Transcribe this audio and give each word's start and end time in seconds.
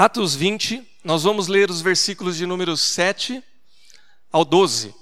Atos 0.00 0.36
20, 0.36 0.88
nós 1.02 1.24
vamos 1.24 1.48
ler 1.48 1.68
os 1.72 1.80
versículos 1.80 2.36
de 2.36 2.46
número 2.46 2.76
7 2.76 3.42
ao 4.30 4.44
12. 4.44 4.94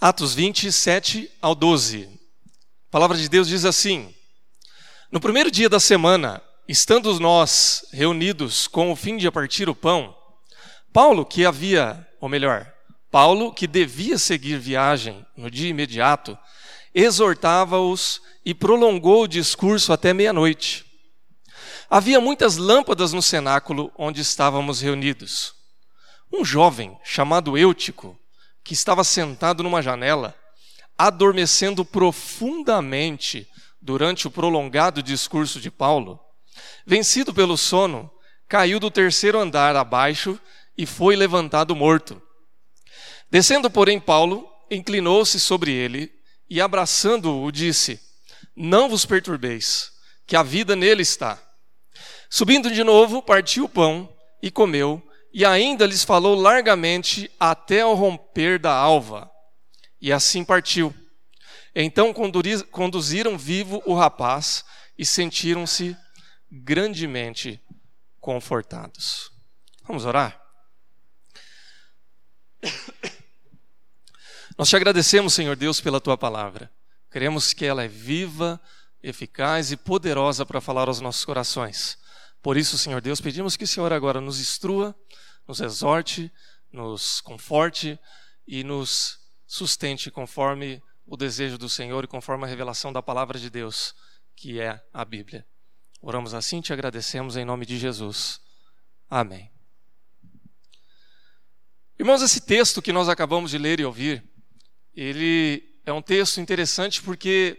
Atos 0.00 0.34
20, 0.34 0.72
7 0.72 1.30
ao 1.40 1.54
12. 1.54 2.06
A 2.06 2.90
palavra 2.90 3.16
de 3.16 3.28
Deus 3.28 3.46
diz 3.46 3.64
assim: 3.64 4.12
No 5.12 5.20
primeiro 5.20 5.48
dia 5.48 5.68
da 5.68 5.78
semana, 5.78 6.42
estando 6.66 7.20
nós 7.20 7.86
reunidos 7.92 8.66
com 8.66 8.90
o 8.90 8.96
fim 8.96 9.16
de 9.16 9.30
partir 9.30 9.68
o 9.68 9.76
pão, 9.76 10.20
Paulo, 10.92 11.24
que 11.24 11.46
havia, 11.46 12.06
ou 12.20 12.28
melhor, 12.28 12.70
Paulo, 13.10 13.52
que 13.52 13.66
devia 13.66 14.18
seguir 14.18 14.58
viagem 14.58 15.24
no 15.36 15.50
dia 15.50 15.70
imediato, 15.70 16.38
exortava-os 16.94 18.20
e 18.44 18.54
prolongou 18.54 19.22
o 19.22 19.28
discurso 19.28 19.92
até 19.92 20.12
meia-noite. 20.12 20.84
Havia 21.88 22.20
muitas 22.20 22.56
lâmpadas 22.56 23.12
no 23.12 23.22
cenáculo 23.22 23.92
onde 23.96 24.20
estávamos 24.20 24.80
reunidos. 24.80 25.54
Um 26.32 26.44
jovem 26.44 26.98
chamado 27.04 27.56
Eutico, 27.56 28.18
que 28.64 28.74
estava 28.74 29.04
sentado 29.04 29.62
numa 29.62 29.82
janela, 29.82 30.34
adormecendo 30.96 31.84
profundamente 31.84 33.46
durante 33.80 34.26
o 34.26 34.30
prolongado 34.30 35.02
discurso 35.02 35.60
de 35.60 35.70
Paulo, 35.70 36.20
vencido 36.86 37.32
pelo 37.34 37.56
sono, 37.56 38.10
caiu 38.48 38.78
do 38.78 38.90
terceiro 38.90 39.38
andar 39.38 39.74
abaixo 39.76 40.38
e 40.76 40.86
foi 40.86 41.16
levantado 41.16 41.74
morto. 41.76 42.20
Descendo, 43.30 43.70
porém, 43.70 43.98
Paulo 43.98 44.48
inclinou-se 44.70 45.38
sobre 45.40 45.72
ele 45.72 46.10
e, 46.48 46.60
abraçando-o, 46.60 47.50
disse: 47.50 48.00
Não 48.56 48.88
vos 48.88 49.04
perturbeis, 49.04 49.90
que 50.26 50.36
a 50.36 50.42
vida 50.42 50.76
nele 50.76 51.02
está. 51.02 51.42
Subindo 52.30 52.70
de 52.70 52.82
novo, 52.82 53.22
partiu 53.22 53.64
o 53.64 53.68
pão 53.68 54.14
e 54.42 54.50
comeu, 54.50 55.02
e 55.32 55.44
ainda 55.44 55.86
lhes 55.86 56.04
falou 56.04 56.34
largamente 56.34 57.30
até 57.38 57.80
ao 57.80 57.94
romper 57.94 58.58
da 58.58 58.72
alva. 58.72 59.30
E 60.00 60.12
assim 60.12 60.44
partiu. 60.44 60.94
Então 61.74 62.12
conduziram 62.70 63.38
vivo 63.38 63.82
o 63.86 63.94
rapaz 63.94 64.64
e 64.98 65.06
sentiram-se 65.06 65.96
grandemente 66.50 67.62
confortados. 68.20 69.30
Vamos 69.86 70.04
orar? 70.04 70.41
Nós 74.56 74.68
te 74.68 74.76
agradecemos, 74.76 75.34
Senhor 75.34 75.56
Deus, 75.56 75.80
pela 75.80 76.00
tua 76.00 76.16
palavra. 76.16 76.70
Queremos 77.10 77.52
que 77.52 77.64
ela 77.64 77.82
é 77.82 77.88
viva, 77.88 78.60
eficaz 79.02 79.72
e 79.72 79.76
poderosa 79.76 80.46
para 80.46 80.60
falar 80.60 80.88
aos 80.88 81.00
nossos 81.00 81.24
corações. 81.24 81.98
Por 82.42 82.56
isso, 82.56 82.78
Senhor 82.78 83.00
Deus, 83.00 83.20
pedimos 83.20 83.56
que 83.56 83.64
o 83.64 83.68
Senhor 83.68 83.92
agora 83.92 84.20
nos 84.20 84.40
instrua, 84.40 84.94
nos 85.46 85.60
exorte, 85.60 86.32
nos 86.72 87.20
conforte 87.20 87.98
e 88.46 88.64
nos 88.64 89.18
sustente 89.46 90.10
conforme 90.10 90.82
o 91.06 91.16
desejo 91.16 91.58
do 91.58 91.68
Senhor 91.68 92.04
e 92.04 92.08
conforme 92.08 92.44
a 92.44 92.48
revelação 92.48 92.92
da 92.92 93.02
palavra 93.02 93.38
de 93.38 93.50
Deus, 93.50 93.94
que 94.34 94.60
é 94.60 94.82
a 94.92 95.04
Bíblia. 95.04 95.46
Oramos 96.00 96.34
assim 96.34 96.58
e 96.58 96.62
te 96.62 96.72
agradecemos 96.72 97.36
em 97.36 97.44
nome 97.44 97.66
de 97.66 97.78
Jesus. 97.78 98.40
Amém. 99.08 99.51
Irmãos, 102.02 102.20
esse 102.20 102.40
texto 102.40 102.82
que 102.82 102.92
nós 102.92 103.08
acabamos 103.08 103.52
de 103.52 103.58
ler 103.58 103.78
e 103.78 103.84
ouvir, 103.84 104.28
ele 104.92 105.62
é 105.86 105.92
um 105.92 106.02
texto 106.02 106.40
interessante 106.40 107.00
porque 107.00 107.56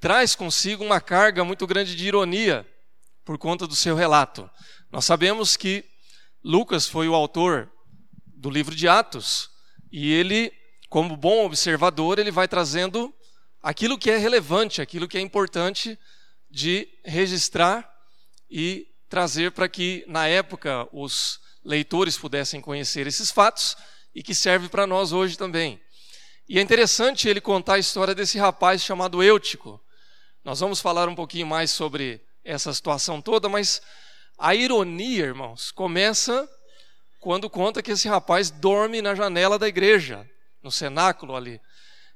traz 0.00 0.34
consigo 0.34 0.82
uma 0.82 1.00
carga 1.00 1.44
muito 1.44 1.64
grande 1.64 1.94
de 1.94 2.04
ironia 2.04 2.66
por 3.24 3.38
conta 3.38 3.68
do 3.68 3.76
seu 3.76 3.94
relato. 3.94 4.50
Nós 4.90 5.04
sabemos 5.04 5.56
que 5.56 5.84
Lucas 6.42 6.88
foi 6.88 7.06
o 7.06 7.14
autor 7.14 7.70
do 8.26 8.50
livro 8.50 8.74
de 8.74 8.88
Atos 8.88 9.48
e 9.92 10.12
ele, 10.12 10.52
como 10.88 11.16
bom 11.16 11.46
observador, 11.46 12.18
ele 12.18 12.32
vai 12.32 12.48
trazendo 12.48 13.14
aquilo 13.62 13.96
que 13.96 14.10
é 14.10 14.16
relevante, 14.16 14.82
aquilo 14.82 15.06
que 15.06 15.18
é 15.18 15.20
importante 15.20 15.96
de 16.50 16.88
registrar 17.04 17.88
e 18.50 18.88
trazer 19.08 19.52
para 19.52 19.68
que 19.68 20.04
na 20.08 20.26
época 20.26 20.88
os 20.92 21.38
leitores 21.68 22.16
pudessem 22.16 22.62
conhecer 22.62 23.06
esses 23.06 23.30
fatos 23.30 23.76
e 24.14 24.22
que 24.22 24.34
serve 24.34 24.70
para 24.70 24.86
nós 24.86 25.12
hoje 25.12 25.36
também. 25.36 25.78
E 26.48 26.58
é 26.58 26.62
interessante 26.62 27.28
ele 27.28 27.42
contar 27.42 27.74
a 27.74 27.78
história 27.78 28.14
desse 28.14 28.38
rapaz 28.38 28.82
chamado 28.82 29.22
Eutico. 29.22 29.78
Nós 30.42 30.60
vamos 30.60 30.80
falar 30.80 31.10
um 31.10 31.14
pouquinho 31.14 31.46
mais 31.46 31.70
sobre 31.70 32.22
essa 32.42 32.72
situação 32.72 33.20
toda, 33.20 33.50
mas 33.50 33.82
a 34.38 34.54
ironia, 34.54 35.26
irmãos, 35.26 35.70
começa 35.70 36.48
quando 37.20 37.50
conta 37.50 37.82
que 37.82 37.90
esse 37.90 38.08
rapaz 38.08 38.50
dorme 38.50 39.02
na 39.02 39.14
janela 39.14 39.58
da 39.58 39.68
igreja, 39.68 40.26
no 40.62 40.72
cenáculo 40.72 41.36
ali. 41.36 41.60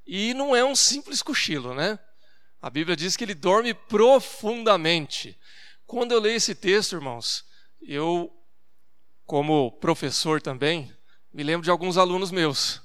E 0.07 0.33
não 0.33 0.57
é 0.57 0.65
um 0.65 0.75
simples 0.75 1.21
cochilo, 1.21 1.75
né? 1.75 1.99
A 2.63 2.71
Bíblia 2.71 2.97
diz 2.97 3.19
que 3.19 3.25
ele 3.25 3.35
dorme 3.35 3.75
profundamente. 3.75 5.39
Quando 5.87 6.13
eu 6.13 6.21
leio 6.21 6.37
esse 6.37 6.55
texto, 6.55 6.95
irmãos, 6.95 7.45
eu 7.83 8.33
como 9.33 9.73
professor 9.73 10.43
também, 10.43 10.95
me 11.33 11.43
lembro 11.43 11.65
de 11.65 11.71
alguns 11.71 11.97
alunos 11.97 12.31
meus. 12.31 12.83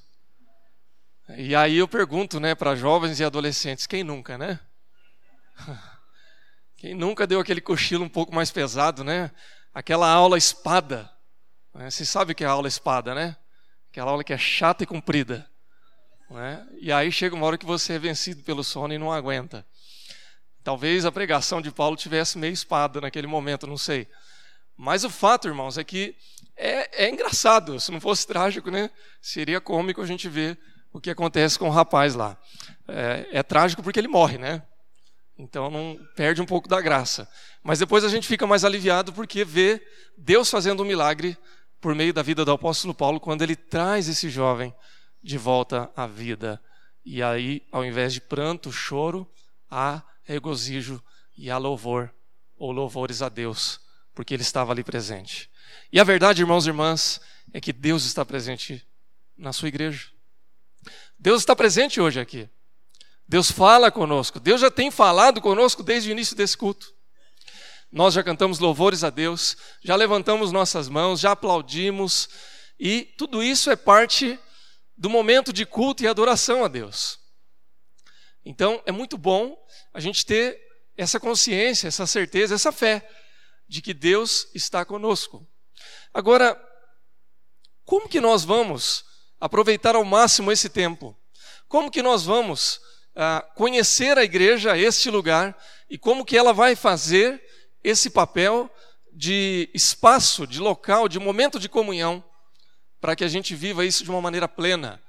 E 1.37 1.53
aí 1.53 1.75
eu 1.75 1.89
pergunto, 1.89 2.39
né, 2.39 2.55
para 2.55 2.73
jovens 2.73 3.19
e 3.19 3.23
adolescentes, 3.25 3.85
quem 3.85 4.01
nunca, 4.01 4.37
né? 4.37 4.57
Quem 6.77 6.93
nunca 6.93 7.27
deu 7.27 7.41
aquele 7.41 7.59
cochilo 7.59 8.05
um 8.05 8.09
pouco 8.09 8.33
mais 8.33 8.49
pesado, 8.49 9.03
né? 9.03 9.29
Aquela 9.73 10.09
aula 10.09 10.37
espada. 10.37 11.11
Né? 11.73 11.89
Você 11.89 12.05
sabe 12.05 12.31
o 12.31 12.35
que 12.35 12.45
é 12.45 12.47
a 12.47 12.51
aula 12.51 12.69
espada, 12.69 13.13
né? 13.13 13.35
Aquela 13.89 14.11
aula 14.11 14.23
que 14.23 14.31
é 14.31 14.37
chata 14.37 14.83
e 14.83 14.87
comprida. 14.87 15.49
Né? 16.29 16.65
E 16.79 16.93
aí 16.93 17.11
chega 17.11 17.35
uma 17.35 17.45
hora 17.45 17.57
que 17.57 17.65
você 17.65 17.93
é 17.93 17.99
vencido 17.99 18.41
pelo 18.43 18.63
sono 18.63 18.93
e 18.93 18.97
não 18.97 19.11
aguenta. 19.11 19.67
Talvez 20.63 21.03
a 21.03 21.11
pregação 21.11 21.61
de 21.61 21.71
Paulo 21.71 21.97
tivesse 21.97 22.37
meio 22.37 22.53
espada 22.53 23.01
naquele 23.01 23.27
momento, 23.27 23.67
não 23.67 23.77
sei. 23.77 24.07
Mas 24.77 25.03
o 25.03 25.09
fato, 25.09 25.47
irmãos, 25.47 25.79
é 25.79 25.83
que 25.83 26.15
é, 26.57 27.05
é 27.05 27.09
engraçado. 27.09 27.79
Se 27.79 27.91
não 27.91 28.01
fosse 28.01 28.25
trágico, 28.25 28.71
né? 28.71 28.89
Seria 29.21 29.61
cômico 29.61 30.01
a 30.01 30.05
gente 30.05 30.27
ver 30.27 30.57
o 30.91 30.99
que 30.99 31.09
acontece 31.09 31.59
com 31.59 31.67
o 31.67 31.71
rapaz 31.71 32.15
lá. 32.15 32.37
É, 32.87 33.27
é 33.31 33.43
trágico 33.43 33.83
porque 33.83 33.99
ele 33.99 34.07
morre, 34.07 34.37
né? 34.37 34.63
Então 35.37 35.69
não 35.69 35.99
perde 36.15 36.41
um 36.41 36.45
pouco 36.45 36.67
da 36.67 36.81
graça. 36.81 37.29
Mas 37.63 37.79
depois 37.79 38.03
a 38.03 38.09
gente 38.09 38.27
fica 38.27 38.47
mais 38.47 38.65
aliviado 38.65 39.13
porque 39.13 39.45
vê 39.45 39.79
Deus 40.17 40.49
fazendo 40.49 40.81
um 40.81 40.85
milagre 40.85 41.37
por 41.79 41.93
meio 41.93 42.11
da 42.13 42.23
vida 42.23 42.43
do 42.43 42.51
apóstolo 42.51 42.93
Paulo 42.93 43.19
quando 43.19 43.43
ele 43.43 43.55
traz 43.55 44.09
esse 44.09 44.29
jovem 44.29 44.73
de 45.21 45.37
volta 45.37 45.91
à 45.95 46.07
vida. 46.07 46.59
E 47.05 47.21
aí, 47.21 47.61
ao 47.71 47.85
invés 47.85 48.13
de 48.13 48.19
pranto, 48.19 48.71
choro, 48.71 49.29
há 49.69 50.01
regozijo 50.23 51.01
e 51.37 51.51
há 51.51 51.57
louvor, 51.57 52.11
ou 52.57 52.71
louvores 52.71 53.21
a 53.21 53.29
Deus 53.29 53.79
porque 54.17 54.33
ele 54.33 54.41
estava 54.41 54.71
ali 54.71 54.83
presente. 54.83 55.47
E 55.93 55.99
a 55.99 56.03
verdade, 56.03 56.41
irmãos 56.41 56.65
e 56.65 56.69
irmãs, 56.69 57.21
é 57.53 57.61
que 57.61 57.71
Deus 57.71 58.03
está 58.03 58.25
presente 58.25 58.83
na 59.37 59.53
sua 59.53 59.67
igreja. 59.67 60.09
Deus 61.19 61.43
está 61.43 61.55
presente 61.55 62.01
hoje 62.01 62.19
aqui. 62.19 62.49
Deus 63.27 63.51
fala 63.51 63.91
conosco. 63.91 64.39
Deus 64.39 64.59
já 64.59 64.71
tem 64.71 64.89
falado 64.89 65.39
conosco 65.39 65.83
desde 65.83 66.09
o 66.09 66.13
início 66.13 66.35
desse 66.35 66.57
culto. 66.57 66.91
Nós 67.91 68.15
já 68.15 68.23
cantamos 68.23 68.57
louvores 68.57 69.03
a 69.03 69.11
Deus, 69.11 69.55
já 69.83 69.95
levantamos 69.95 70.51
nossas 70.51 70.89
mãos, 70.89 71.19
já 71.19 71.33
aplaudimos, 71.33 72.27
e 72.79 73.03
tudo 73.19 73.43
isso 73.43 73.69
é 73.69 73.75
parte 73.75 74.39
do 74.97 75.11
momento 75.11 75.53
de 75.53 75.63
culto 75.63 76.03
e 76.03 76.07
adoração 76.07 76.65
a 76.65 76.67
Deus. 76.67 77.19
Então, 78.43 78.81
é 78.83 78.91
muito 78.91 79.15
bom 79.15 79.55
a 79.93 79.99
gente 79.99 80.25
ter 80.25 80.59
essa 80.97 81.19
consciência, 81.19 81.87
essa 81.87 82.07
certeza, 82.07 82.55
essa 82.55 82.71
fé 82.71 83.07
de 83.67 83.81
que 83.81 83.93
Deus 83.93 84.47
está 84.53 84.85
conosco. 84.85 85.45
Agora, 86.13 86.59
como 87.83 88.09
que 88.09 88.19
nós 88.19 88.43
vamos 88.43 89.05
aproveitar 89.39 89.95
ao 89.95 90.03
máximo 90.03 90.51
esse 90.51 90.69
tempo? 90.69 91.17
Como 91.67 91.91
que 91.91 92.01
nós 92.01 92.25
vamos 92.25 92.79
ah, 93.15 93.45
conhecer 93.55 94.17
a 94.17 94.23
igreja, 94.23 94.77
este 94.77 95.09
lugar, 95.09 95.57
e 95.89 95.97
como 95.97 96.25
que 96.25 96.37
ela 96.37 96.53
vai 96.53 96.75
fazer 96.75 97.41
esse 97.83 98.09
papel 98.09 98.69
de 99.13 99.69
espaço, 99.73 100.45
de 100.45 100.59
local, 100.59 101.07
de 101.07 101.19
momento 101.19 101.59
de 101.59 101.67
comunhão, 101.67 102.23
para 102.99 103.15
que 103.15 103.23
a 103.23 103.27
gente 103.27 103.55
viva 103.55 103.85
isso 103.85 104.03
de 104.03 104.09
uma 104.09 104.21
maneira 104.21 104.47
plena, 104.47 105.01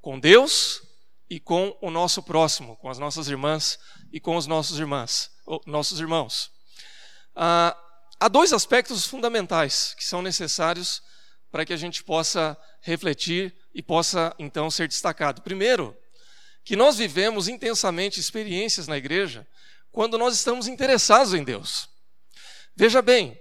com 0.00 0.18
Deus 0.18 0.82
e 1.30 1.40
com 1.40 1.76
o 1.80 1.90
nosso 1.90 2.22
próximo, 2.22 2.76
com 2.76 2.90
as 2.90 2.98
nossas 2.98 3.28
irmãs 3.28 3.78
e 4.12 4.20
com 4.20 4.36
os 4.36 4.46
nossos 4.46 4.78
irmãs, 4.78 5.30
nossos 5.66 5.98
irmãos. 6.00 6.50
Ah, 7.34 7.76
há 8.18 8.28
dois 8.28 8.52
aspectos 8.52 9.06
fundamentais 9.06 9.94
que 9.96 10.04
são 10.04 10.22
necessários 10.22 11.02
para 11.50 11.64
que 11.64 11.72
a 11.72 11.76
gente 11.76 12.02
possa 12.02 12.56
refletir 12.80 13.54
e 13.74 13.82
possa 13.82 14.34
então 14.38 14.70
ser 14.70 14.88
destacado. 14.88 15.42
Primeiro, 15.42 15.96
que 16.64 16.76
nós 16.76 16.96
vivemos 16.96 17.46
intensamente 17.46 18.18
experiências 18.18 18.88
na 18.88 18.96
igreja 18.96 19.46
quando 19.92 20.18
nós 20.18 20.34
estamos 20.34 20.66
interessados 20.66 21.34
em 21.34 21.44
Deus. 21.44 21.88
Veja 22.74 23.00
bem, 23.00 23.38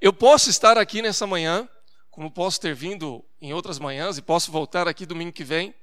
eu 0.00 0.12
posso 0.12 0.48
estar 0.50 0.78
aqui 0.78 1.02
nessa 1.02 1.26
manhã, 1.26 1.68
como 2.10 2.30
posso 2.30 2.60
ter 2.60 2.74
vindo 2.74 3.24
em 3.40 3.52
outras 3.52 3.78
manhãs 3.78 4.18
e 4.18 4.22
posso 4.22 4.52
voltar 4.52 4.86
aqui 4.86 5.04
domingo 5.04 5.32
que 5.32 5.42
vem 5.42 5.74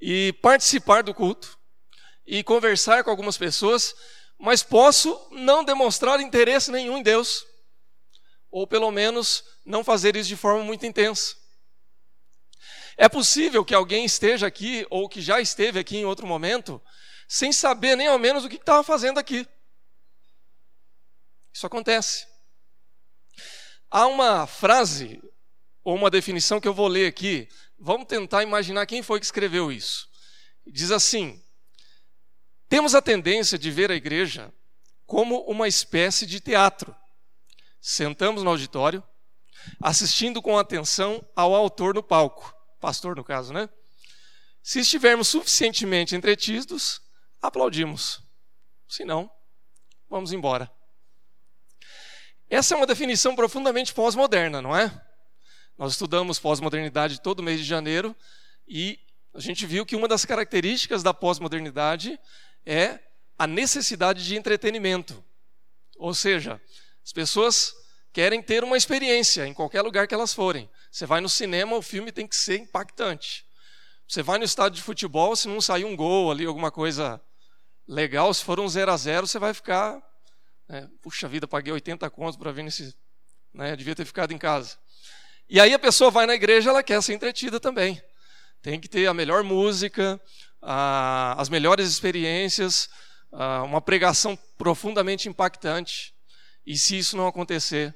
e 0.00 0.32
participar 0.42 1.02
do 1.02 1.14
culto 1.14 1.56
e 2.26 2.42
conversar 2.42 3.04
com 3.04 3.10
algumas 3.10 3.38
pessoas, 3.38 3.94
mas 4.38 4.62
posso 4.62 5.28
não 5.30 5.64
demonstrar 5.64 6.20
interesse 6.20 6.72
nenhum 6.72 6.98
em 6.98 7.02
Deus, 7.02 7.44
ou 8.56 8.66
pelo 8.66 8.90
menos 8.90 9.44
não 9.66 9.84
fazer 9.84 10.16
isso 10.16 10.30
de 10.30 10.34
forma 10.34 10.64
muito 10.64 10.86
intensa. 10.86 11.36
É 12.96 13.06
possível 13.06 13.62
que 13.62 13.74
alguém 13.74 14.06
esteja 14.06 14.46
aqui, 14.46 14.86
ou 14.88 15.10
que 15.10 15.20
já 15.20 15.42
esteve 15.42 15.78
aqui 15.78 15.98
em 15.98 16.06
outro 16.06 16.26
momento, 16.26 16.80
sem 17.28 17.52
saber 17.52 17.96
nem 17.96 18.06
ao 18.06 18.18
menos 18.18 18.46
o 18.46 18.48
que 18.48 18.56
estava 18.56 18.82
fazendo 18.82 19.18
aqui. 19.18 19.46
Isso 21.52 21.66
acontece. 21.66 22.26
Há 23.90 24.06
uma 24.06 24.46
frase 24.46 25.20
ou 25.84 25.94
uma 25.94 26.08
definição 26.08 26.58
que 26.58 26.66
eu 26.66 26.72
vou 26.72 26.88
ler 26.88 27.08
aqui. 27.08 27.50
Vamos 27.78 28.06
tentar 28.06 28.42
imaginar 28.42 28.86
quem 28.86 29.02
foi 29.02 29.20
que 29.20 29.26
escreveu 29.26 29.70
isso. 29.70 30.08
Diz 30.66 30.90
assim: 30.90 31.44
Temos 32.70 32.94
a 32.94 33.02
tendência 33.02 33.58
de 33.58 33.70
ver 33.70 33.90
a 33.90 33.94
igreja 33.94 34.50
como 35.04 35.42
uma 35.42 35.68
espécie 35.68 36.24
de 36.24 36.40
teatro. 36.40 36.96
Sentamos 37.88 38.42
no 38.42 38.50
auditório, 38.50 39.00
assistindo 39.80 40.42
com 40.42 40.58
atenção 40.58 41.24
ao 41.36 41.54
autor 41.54 41.94
no 41.94 42.02
palco, 42.02 42.52
pastor 42.80 43.14
no 43.14 43.22
caso, 43.22 43.52
né? 43.52 43.68
Se 44.60 44.80
estivermos 44.80 45.28
suficientemente 45.28 46.16
entretidos, 46.16 47.00
aplaudimos. 47.40 48.20
Se 48.88 49.04
não, 49.04 49.30
vamos 50.10 50.32
embora. 50.32 50.68
Essa 52.50 52.74
é 52.74 52.76
uma 52.76 52.88
definição 52.88 53.36
profundamente 53.36 53.94
pós-moderna, 53.94 54.60
não 54.60 54.76
é? 54.76 54.90
Nós 55.78 55.92
estudamos 55.92 56.40
pós-modernidade 56.40 57.22
todo 57.22 57.40
mês 57.40 57.60
de 57.60 57.64
janeiro 57.64 58.16
e 58.66 58.98
a 59.32 59.38
gente 59.38 59.64
viu 59.64 59.86
que 59.86 59.94
uma 59.94 60.08
das 60.08 60.24
características 60.24 61.04
da 61.04 61.14
pós-modernidade 61.14 62.18
é 62.64 62.98
a 63.38 63.46
necessidade 63.46 64.24
de 64.24 64.34
entretenimento. 64.34 65.24
Ou 65.96 66.12
seja, 66.12 66.60
as 67.06 67.12
pessoas 67.12 67.72
querem 68.12 68.42
ter 68.42 68.62
uma 68.62 68.76
experiência 68.76 69.46
em 69.46 69.54
qualquer 69.54 69.80
lugar 69.80 70.06
que 70.06 70.14
elas 70.14 70.34
forem. 70.34 70.68
Você 70.90 71.06
vai 71.06 71.22
no 71.22 71.28
cinema, 71.28 71.74
o 71.74 71.80
filme 71.82 72.12
tem 72.12 72.26
que 72.26 72.36
ser 72.36 72.58
impactante. 72.58 73.46
Você 74.06 74.22
vai 74.22 74.36
no 74.36 74.44
estádio 74.44 74.76
de 74.76 74.82
futebol, 74.82 75.34
se 75.34 75.48
não 75.48 75.62
sair 75.62 75.86
um 75.86 75.96
gol 75.96 76.30
ali, 76.30 76.44
alguma 76.44 76.70
coisa 76.70 77.18
legal, 77.88 78.34
se 78.34 78.44
for 78.44 78.60
um 78.60 78.68
0 78.68 78.92
a 78.92 78.96
0 78.96 79.26
você 79.26 79.38
vai 79.38 79.54
ficar 79.54 80.02
né? 80.68 80.88
Puxa 81.00 81.28
vida, 81.28 81.46
paguei 81.46 81.72
80 81.72 82.08
contos 82.10 82.36
para 82.36 82.50
vir 82.50 82.64
nesse. 82.64 82.94
Né? 83.54 83.76
Devia 83.76 83.94
ter 83.94 84.04
ficado 84.04 84.32
em 84.32 84.38
casa. 84.38 84.76
E 85.48 85.60
aí 85.60 85.72
a 85.72 85.78
pessoa 85.78 86.10
vai 86.10 86.26
na 86.26 86.34
igreja, 86.34 86.70
ela 86.70 86.82
quer 86.82 87.00
ser 87.02 87.14
entretida 87.14 87.60
também. 87.60 88.02
Tem 88.60 88.80
que 88.80 88.88
ter 88.88 89.06
a 89.06 89.14
melhor 89.14 89.44
música, 89.44 90.20
a, 90.60 91.40
as 91.40 91.48
melhores 91.48 91.88
experiências, 91.88 92.88
a, 93.32 93.62
uma 93.62 93.80
pregação 93.80 94.36
profundamente 94.58 95.28
impactante. 95.28 96.12
E 96.66 96.76
se 96.76 96.98
isso 96.98 97.16
não 97.16 97.28
acontecer, 97.28 97.94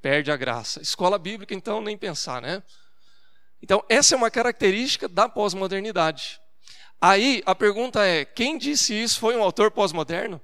perde 0.00 0.32
a 0.32 0.36
graça. 0.36 0.82
Escola 0.82 1.18
bíblica, 1.18 1.54
então, 1.54 1.80
nem 1.80 1.96
pensar, 1.96 2.42
né? 2.42 2.62
Então, 3.62 3.84
essa 3.88 4.14
é 4.14 4.18
uma 4.18 4.30
característica 4.30 5.08
da 5.08 5.28
pós-modernidade. 5.28 6.40
Aí 7.00 7.42
a 7.46 7.54
pergunta 7.54 8.04
é: 8.04 8.24
quem 8.24 8.58
disse 8.58 8.92
isso 8.92 9.20
foi 9.20 9.36
um 9.36 9.42
autor 9.42 9.70
pós-moderno? 9.70 10.40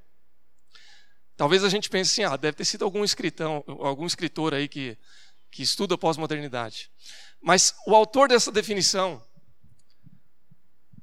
Talvez 1.37 1.63
a 1.63 1.69
gente 1.69 1.89
pense 1.89 2.13
assim, 2.13 2.33
ah, 2.33 2.37
deve 2.37 2.57
ter 2.57 2.65
sido 2.65 2.85
algum 2.85 3.05
escritão, 3.05 3.63
algum 3.81 4.07
escritor 4.07 4.53
aí 4.53 4.67
que, 4.67 4.99
que 5.53 5.63
estuda 5.63 5.97
pós-modernidade. 5.97 6.91
Mas 7.41 7.75
o 7.87 7.95
autor 7.95 8.29
dessa 8.29 8.51
definição, 8.51 9.23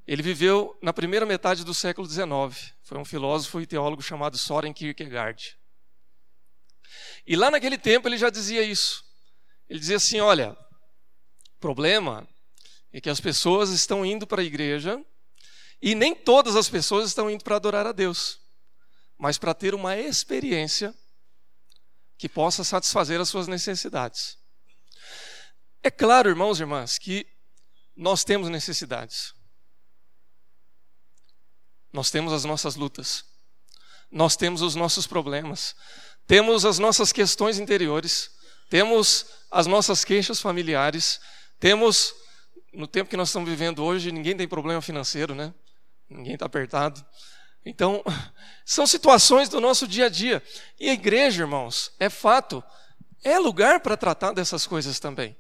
ele 0.06 0.22
viveu 0.22 0.78
na 0.82 0.92
primeira 0.92 1.26
metade 1.26 1.64
do 1.64 1.74
século 1.74 2.06
XIX. 2.06 2.74
Foi 2.84 2.98
um 2.98 3.06
filósofo 3.06 3.62
e 3.62 3.66
teólogo 3.66 4.02
chamado 4.02 4.38
Soren 4.38 4.74
Kierkegaard. 4.74 5.58
E 7.26 7.36
lá 7.36 7.50
naquele 7.50 7.78
tempo 7.78 8.08
ele 8.08 8.18
já 8.18 8.30
dizia 8.30 8.62
isso. 8.64 9.04
Ele 9.70 9.80
dizia 9.80 9.98
assim: 9.98 10.20
olha, 10.20 10.52
o 10.52 11.60
problema 11.60 12.28
é 12.92 13.02
que 13.02 13.10
as 13.10 13.20
pessoas 13.20 13.70
estão 13.70 14.06
indo 14.06 14.26
para 14.26 14.42
a 14.42 14.46
igreja 14.46 15.04
e 15.82 15.96
nem 15.96 16.16
todas 16.16 16.56
as 16.56 16.70
pessoas 16.70 17.08
estão 17.08 17.30
indo 17.30 17.44
para 17.44 17.56
adorar 17.56 17.86
a 17.86 17.92
Deus 17.92 18.40
mas 19.18 19.38
para 19.38 19.54
ter 19.54 19.74
uma 19.74 19.98
experiência 19.98 20.94
que 22.18 22.30
possa 22.30 22.64
satisfazer 22.64 23.20
as 23.20 23.30
suas 23.30 23.48
necessidades. 23.48 24.38
É 25.84 25.92
claro, 25.92 26.30
irmãos 26.30 26.60
e 26.60 26.64
irmãs, 26.64 26.98
que 26.98 27.26
nós 27.96 28.24
temos 28.24 28.50
necessidades. 28.50 29.34
Nós 31.92 32.10
temos 32.10 32.34
as 32.34 32.44
nossas 32.44 32.76
lutas. 32.76 33.24
Nós 34.12 34.36
temos 34.36 34.62
os 34.62 34.76
nossos 34.76 35.08
problemas. 35.08 35.76
Temos 36.28 36.66
as 36.66 36.80
nossas 36.80 37.12
questões 37.12 37.60
interiores. 37.60 38.32
Temos 38.70 39.26
as 39.52 39.68
nossas 39.68 40.04
queixas 40.04 40.40
familiares. 40.40 41.20
Temos, 41.60 42.14
no 42.74 42.88
tempo 42.88 43.10
que 43.10 43.18
nós 43.18 43.30
estamos 43.30 43.50
vivendo 43.50 43.84
hoje, 43.84 44.12
ninguém 44.12 44.36
tem 44.36 44.48
problema 44.48 44.82
financeiro, 44.82 45.36
né? 45.36 45.54
Ninguém 46.10 46.34
está 46.34 46.46
apertado. 46.46 47.06
Então, 47.66 48.04
são 48.66 48.86
situações 48.86 49.50
do 49.50 49.62
nosso 49.62 49.88
dia 49.88 50.06
a 50.06 50.10
dia. 50.10 50.44
E 50.80 50.90
a 50.90 50.94
igreja, 50.94 51.44
irmãos, 51.44 51.92
é 52.00 52.10
fato, 52.10 52.64
é 53.24 53.38
lugar 53.40 53.80
para 53.80 53.98
tratar 53.98 54.32
dessas 54.32 54.68
coisas 54.68 55.00
também. 55.00 55.38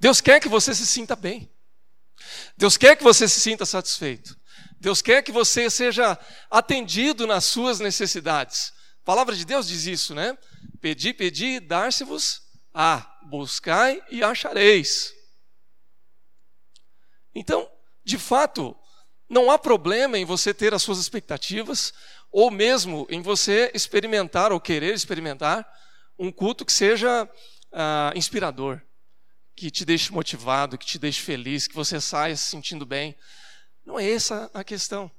Deus 0.00 0.20
quer 0.20 0.40
que 0.40 0.48
você 0.48 0.74
se 0.74 0.86
sinta 0.86 1.16
bem. 1.16 1.52
Deus 2.56 2.76
quer 2.76 2.96
que 2.96 3.04
você 3.04 3.28
se 3.28 3.40
sinta 3.40 3.64
satisfeito. 3.66 4.36
Deus 4.80 5.02
quer 5.02 5.22
que 5.22 5.32
você 5.32 5.68
seja 5.68 6.18
atendido 6.50 7.26
nas 7.26 7.44
suas 7.44 7.80
necessidades. 7.80 8.72
A 9.02 9.04
palavra 9.04 9.34
de 9.34 9.44
Deus 9.44 9.66
diz 9.66 9.86
isso, 9.86 10.14
né? 10.14 10.36
Pedi, 10.80 11.12
pedi, 11.12 11.58
dar-se-vos 11.60 12.42
a 12.72 13.18
buscai 13.28 14.02
e 14.10 14.22
achareis. 14.22 15.12
Então, 17.34 17.68
de 18.04 18.18
fato, 18.18 18.76
não 19.28 19.50
há 19.50 19.58
problema 19.58 20.18
em 20.18 20.24
você 20.24 20.54
ter 20.54 20.72
as 20.72 20.82
suas 20.82 20.98
expectativas, 20.98 21.92
ou 22.30 22.50
mesmo 22.50 23.06
em 23.10 23.20
você 23.20 23.70
experimentar 23.74 24.52
ou 24.52 24.60
querer 24.60 24.94
experimentar 24.94 25.66
um 26.18 26.30
culto 26.32 26.64
que 26.64 26.72
seja 26.72 27.28
ah, 27.72 28.12
inspirador, 28.14 28.80
que 29.58 29.72
te 29.72 29.84
deixe 29.84 30.12
motivado, 30.12 30.78
que 30.78 30.86
te 30.86 31.00
deixe 31.00 31.20
feliz, 31.20 31.66
que 31.66 31.74
você 31.74 32.00
saia 32.00 32.36
se 32.36 32.44
sentindo 32.44 32.86
bem. 32.86 33.16
Não 33.84 33.98
é 33.98 34.08
essa 34.08 34.48
a 34.54 34.62
questão. 34.62 35.10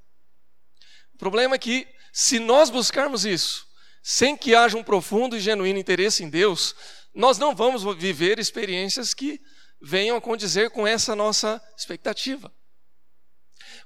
O 1.14 1.18
problema 1.18 1.56
é 1.56 1.60
que, 1.60 1.86
se 2.14 2.40
nós 2.40 2.70
buscarmos 2.70 3.26
isso, 3.26 3.68
sem 4.02 4.38
que 4.38 4.56
haja 4.56 4.78
um 4.78 4.84
profundo 4.84 5.36
e 5.36 5.42
genuíno 5.42 5.78
interesse 5.78 6.24
em 6.24 6.30
Deus, 6.30 6.74
nós 7.14 7.38
não 7.38 7.54
vamos 7.54 7.84
viver 7.98 8.40
experiências 8.40 9.14
que 9.14 9.42
venham 9.82 10.16
a 10.16 10.22
condizer 10.22 10.70
com 10.70 10.88
essa 10.88 11.14
nossa 11.18 11.62
expectativa. 11.78 12.50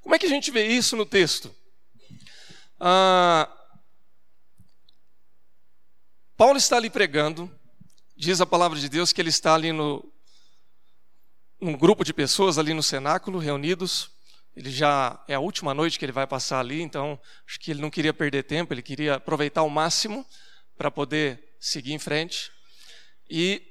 Como 0.02 0.14
é 0.14 0.20
que 0.20 0.28
a 0.28 0.30
gente 0.30 0.52
vê 0.52 0.68
isso 0.68 0.96
no 0.96 1.06
texto? 1.06 1.54
Ah, 2.80 3.52
Paulo 6.38 6.60
está 6.60 6.78
ali 6.78 6.92
pregando, 6.92 7.52
diz 8.16 8.40
a 8.40 8.46
palavra 8.46 8.80
de 8.80 8.88
Deus 8.88 9.12
que 9.12 9.20
ele 9.20 9.30
está 9.30 9.56
ali 9.56 9.72
no 9.72 10.13
um 11.64 11.78
grupo 11.78 12.04
de 12.04 12.14
pessoas 12.14 12.58
ali 12.58 12.74
no 12.74 12.84
cenáculo 12.84 13.40
reunidos. 13.40 14.12
Ele 14.54 14.70
já 14.70 15.24
é 15.30 15.34
a 15.34 15.40
última 15.40 15.74
noite 15.74 15.98
que 15.98 16.04
ele 16.04 16.12
vai 16.12 16.28
passar 16.28 16.60
ali, 16.60 16.82
então 16.82 17.18
acho 17.48 17.58
que 17.58 17.72
ele 17.72 17.82
não 17.82 17.90
queria 17.90 18.14
perder 18.14 18.44
tempo, 18.44 18.74
ele 18.74 18.82
queria 18.82 19.16
aproveitar 19.16 19.62
ao 19.62 19.70
máximo 19.70 20.26
para 20.78 20.92
poder 20.92 21.56
seguir 21.62 21.94
em 21.94 22.00
frente. 22.00 22.52
E 23.30 23.66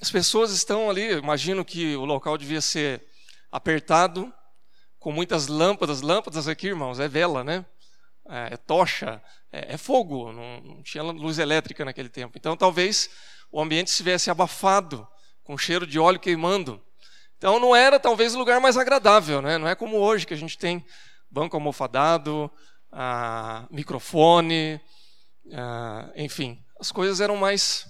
as 0.00 0.10
pessoas 0.10 0.50
estão 0.50 0.88
ali, 0.88 1.12
imagino 1.12 1.62
que 1.62 1.94
o 1.94 2.06
local 2.06 2.38
devia 2.38 2.62
ser 2.62 3.04
apertado, 3.52 4.32
com 4.98 5.12
muitas 5.12 5.46
lâmpadas. 5.46 6.00
Lâmpadas 6.00 6.48
aqui, 6.48 6.68
irmãos, 6.68 6.98
é 6.98 7.06
vela, 7.06 7.44
né? 7.44 7.66
É, 8.28 8.54
é 8.54 8.56
tocha, 8.56 9.22
é, 9.52 9.74
é 9.74 9.76
fogo. 9.76 10.32
Não, 10.32 10.60
não, 10.62 10.82
tinha 10.82 11.02
luz 11.04 11.38
elétrica 11.38 11.84
naquele 11.84 12.08
tempo. 12.08 12.38
Então, 12.38 12.56
talvez 12.56 13.10
o 13.52 13.60
ambiente 13.60 13.88
estivesse 13.88 14.30
abafado, 14.30 15.06
com 15.44 15.56
cheiro 15.58 15.86
de 15.86 15.98
óleo 15.98 16.18
queimando. 16.18 16.82
Então, 17.38 17.60
não 17.60 17.76
era 17.76 18.00
talvez 18.00 18.34
o 18.34 18.38
lugar 18.38 18.60
mais 18.60 18.76
agradável, 18.76 19.42
né? 19.42 19.58
Não 19.58 19.68
é 19.68 19.74
como 19.74 19.98
hoje 19.98 20.26
que 20.26 20.34
a 20.34 20.36
gente 20.36 20.56
tem 20.56 20.84
banco 21.30 21.56
almofadado, 21.56 22.50
ah, 22.90 23.66
microfone, 23.70 24.80
ah, 25.52 26.10
enfim, 26.16 26.64
as 26.80 26.90
coisas 26.90 27.20
eram 27.20 27.36
mais 27.36 27.86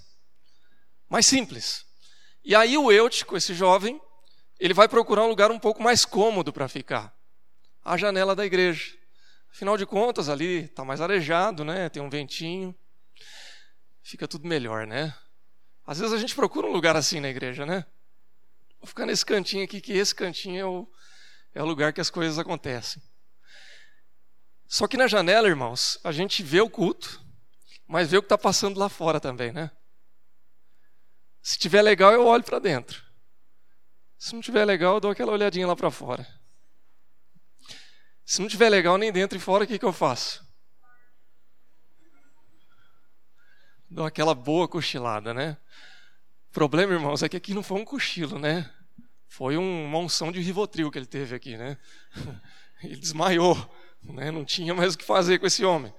mais 1.08 1.26
simples. 1.26 1.84
E 2.44 2.54
aí 2.54 2.76
o 2.76 2.90
Eutico, 2.90 3.36
esse 3.36 3.54
jovem, 3.54 4.00
ele 4.58 4.74
vai 4.74 4.88
procurar 4.88 5.22
um 5.22 5.28
lugar 5.28 5.50
um 5.50 5.58
pouco 5.58 5.82
mais 5.82 6.04
cômodo 6.04 6.52
para 6.52 6.68
ficar. 6.68 7.14
A 7.84 7.96
janela 7.96 8.34
da 8.34 8.44
igreja. 8.44 8.84
Afinal 9.52 9.76
de 9.76 9.86
contas, 9.86 10.28
ali 10.28 10.64
está 10.64 10.84
mais 10.84 11.00
arejado, 11.00 11.64
né? 11.64 11.88
Tem 11.88 12.02
um 12.02 12.10
ventinho. 12.10 12.74
Fica 14.02 14.26
tudo 14.26 14.46
melhor, 14.46 14.86
né? 14.86 15.14
Às 15.86 16.00
vezes 16.00 16.12
a 16.12 16.18
gente 16.18 16.34
procura 16.34 16.66
um 16.66 16.72
lugar 16.72 16.96
assim 16.96 17.20
na 17.20 17.28
igreja, 17.28 17.64
né? 17.64 17.86
Vou 18.80 18.86
ficar 18.86 19.06
nesse 19.06 19.24
cantinho 19.24 19.64
aqui, 19.64 19.80
que 19.80 19.92
esse 19.92 20.14
cantinho 20.14 20.60
é 20.60 20.64
o, 20.64 20.88
é 21.54 21.62
o 21.62 21.66
lugar 21.66 21.92
que 21.92 22.00
as 22.00 22.10
coisas 22.10 22.38
acontecem. 22.38 23.02
Só 24.66 24.86
que 24.88 24.96
na 24.96 25.06
janela, 25.06 25.48
irmãos, 25.48 25.98
a 26.02 26.12
gente 26.12 26.42
vê 26.42 26.60
o 26.60 26.70
culto, 26.70 27.24
mas 27.86 28.10
vê 28.10 28.18
o 28.18 28.22
que 28.22 28.26
está 28.26 28.38
passando 28.38 28.78
lá 28.78 28.88
fora 28.88 29.20
também, 29.20 29.52
né? 29.52 29.70
Se 31.40 31.56
tiver 31.56 31.82
legal, 31.82 32.12
eu 32.12 32.26
olho 32.26 32.42
para 32.42 32.58
dentro. 32.58 33.04
Se 34.18 34.34
não 34.34 34.40
tiver 34.40 34.64
legal, 34.64 34.94
eu 34.94 35.00
dou 35.00 35.10
aquela 35.10 35.32
olhadinha 35.32 35.66
lá 35.66 35.76
para 35.76 35.90
fora. 35.90 36.26
Se 38.24 38.40
não 38.40 38.48
tiver 38.48 38.68
legal 38.68 38.98
nem 38.98 39.12
dentro 39.12 39.38
e 39.38 39.40
fora, 39.40 39.62
o 39.62 39.66
que, 39.66 39.78
que 39.78 39.84
eu 39.84 39.92
faço? 39.92 40.44
Dou 43.88 44.04
aquela 44.04 44.34
boa 44.34 44.66
cochilada, 44.66 45.32
né? 45.32 45.56
Problema, 46.56 46.94
irmãos, 46.94 47.22
é 47.22 47.28
que 47.28 47.36
aqui 47.36 47.52
não 47.52 47.62
foi 47.62 47.78
um 47.78 47.84
cochilo, 47.84 48.38
né? 48.38 48.72
Foi 49.28 49.58
um 49.58 49.86
monção 49.86 50.32
de 50.32 50.40
rivotril 50.40 50.90
que 50.90 50.98
ele 50.98 51.04
teve 51.04 51.36
aqui, 51.36 51.54
né? 51.54 51.76
Ele 52.82 52.96
desmaiou, 52.96 53.54
né? 54.02 54.30
Não 54.30 54.42
tinha 54.42 54.72
mais 54.74 54.94
o 54.94 54.98
que 54.98 55.04
fazer 55.04 55.38
com 55.38 55.46
esse 55.46 55.66
homem. 55.66 55.92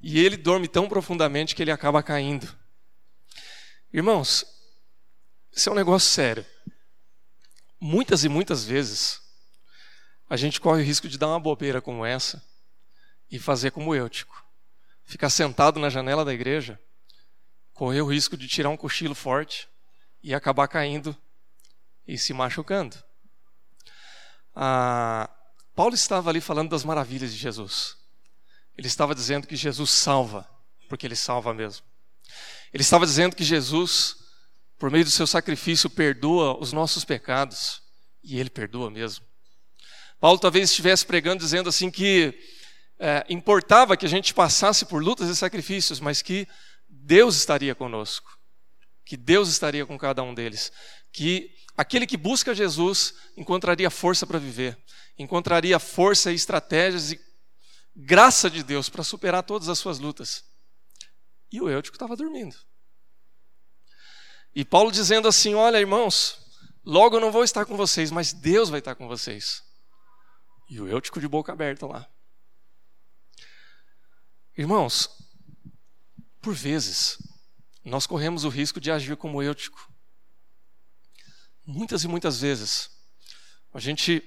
E 0.00 0.18
ele 0.18 0.38
dorme 0.38 0.66
tão 0.68 0.88
profundamente 0.88 1.54
que 1.54 1.60
ele 1.60 1.70
acaba 1.70 2.02
caindo. 2.02 2.48
Irmãos, 3.92 4.46
isso 5.52 5.68
é 5.68 5.72
um 5.72 5.74
negócio 5.74 6.08
sério. 6.08 6.46
Muitas 7.78 8.24
e 8.24 8.28
muitas 8.30 8.64
vezes, 8.64 9.20
a 10.30 10.36
gente 10.38 10.62
corre 10.62 10.80
o 10.80 10.86
risco 10.86 11.08
de 11.08 11.18
dar 11.18 11.28
uma 11.28 11.40
bobeira 11.40 11.82
como 11.82 12.06
essa 12.06 12.42
e 13.30 13.38
fazer 13.38 13.70
como 13.70 13.94
Eutico. 13.94 14.42
Ficar 15.04 15.28
sentado 15.28 15.78
na 15.78 15.90
janela 15.90 16.24
da 16.24 16.32
igreja, 16.32 16.80
correr 17.74 18.00
o 18.00 18.10
risco 18.10 18.34
de 18.34 18.48
tirar 18.48 18.70
um 18.70 18.78
cochilo 18.78 19.14
forte 19.14 19.68
e 20.22 20.34
acabar 20.34 20.68
caindo 20.68 21.16
e 22.06 22.18
se 22.18 22.32
machucando. 22.32 22.96
Ah, 24.54 25.30
Paulo 25.74 25.94
estava 25.94 26.30
ali 26.30 26.40
falando 26.40 26.70
das 26.70 26.84
maravilhas 26.84 27.32
de 27.32 27.38
Jesus. 27.38 27.96
Ele 28.76 28.86
estava 28.86 29.14
dizendo 29.14 29.46
que 29.46 29.56
Jesus 29.56 29.90
salva, 29.90 30.48
porque 30.88 31.06
ele 31.06 31.16
salva 31.16 31.54
mesmo. 31.54 31.84
Ele 32.72 32.82
estava 32.82 33.06
dizendo 33.06 33.36
que 33.36 33.44
Jesus 33.44 34.20
por 34.80 34.90
meio 34.90 35.04
do 35.04 35.10
seu 35.10 35.26
sacrifício, 35.26 35.90
perdoa 35.90 36.58
os 36.58 36.72
nossos 36.72 37.04
pecados. 37.04 37.82
E 38.24 38.40
ele 38.40 38.48
perdoa 38.48 38.90
mesmo. 38.90 39.26
Paulo 40.18 40.38
talvez 40.38 40.70
estivesse 40.70 41.04
pregando 41.04 41.44
dizendo 41.44 41.68
assim 41.68 41.90
que 41.90 42.34
é, 42.98 43.24
importava 43.28 43.94
que 43.94 44.06
a 44.06 44.08
gente 44.08 44.32
passasse 44.32 44.86
por 44.86 45.02
lutas 45.02 45.28
e 45.28 45.36
sacrifícios, 45.36 46.00
mas 46.00 46.22
que 46.22 46.48
Deus 46.88 47.36
estaria 47.36 47.74
conosco, 47.74 48.38
que 49.10 49.16
Deus 49.16 49.48
estaria 49.48 49.84
com 49.84 49.98
cada 49.98 50.22
um 50.22 50.32
deles, 50.32 50.70
que 51.12 51.52
aquele 51.76 52.06
que 52.06 52.16
busca 52.16 52.54
Jesus 52.54 53.12
encontraria 53.36 53.90
força 53.90 54.24
para 54.24 54.38
viver, 54.38 54.80
encontraria 55.18 55.80
força 55.80 56.30
e 56.30 56.36
estratégias 56.36 57.10
e 57.10 57.20
graça 57.96 58.48
de 58.48 58.62
Deus 58.62 58.88
para 58.88 59.02
superar 59.02 59.42
todas 59.42 59.68
as 59.68 59.80
suas 59.80 59.98
lutas. 59.98 60.44
E 61.50 61.60
o 61.60 61.68
Eutico 61.68 61.96
estava 61.96 62.14
dormindo. 62.14 62.54
E 64.54 64.64
Paulo 64.64 64.92
dizendo 64.92 65.26
assim: 65.26 65.54
Olha, 65.54 65.80
irmãos, 65.80 66.38
logo 66.84 67.16
eu 67.16 67.20
não 67.20 67.32
vou 67.32 67.42
estar 67.42 67.64
com 67.64 67.76
vocês, 67.76 68.12
mas 68.12 68.32
Deus 68.32 68.68
vai 68.68 68.78
estar 68.78 68.94
com 68.94 69.08
vocês. 69.08 69.60
E 70.68 70.80
o 70.80 70.86
Eutico 70.86 71.18
de 71.18 71.26
boca 71.26 71.52
aberta 71.52 71.84
lá. 71.84 72.08
Irmãos, 74.56 75.10
por 76.40 76.54
vezes, 76.54 77.18
nós 77.84 78.06
corremos 78.06 78.44
o 78.44 78.48
risco 78.48 78.80
de 78.80 78.90
agir 78.90 79.16
como 79.16 79.42
Eutico. 79.42 79.90
Muitas 81.66 82.04
e 82.04 82.08
muitas 82.08 82.40
vezes, 82.40 82.90
a 83.72 83.78
gente 83.78 84.22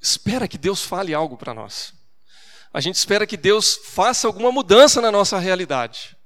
espera 0.00 0.48
que 0.48 0.58
Deus 0.58 0.82
fale 0.82 1.12
algo 1.12 1.36
para 1.36 1.52
nós. 1.52 1.92
A 2.72 2.80
gente 2.80 2.96
espera 2.96 3.26
que 3.26 3.36
Deus 3.36 3.74
faça 3.74 4.26
alguma 4.26 4.50
mudança 4.50 5.00
na 5.00 5.10
nossa 5.10 5.38
realidade. 5.38 6.16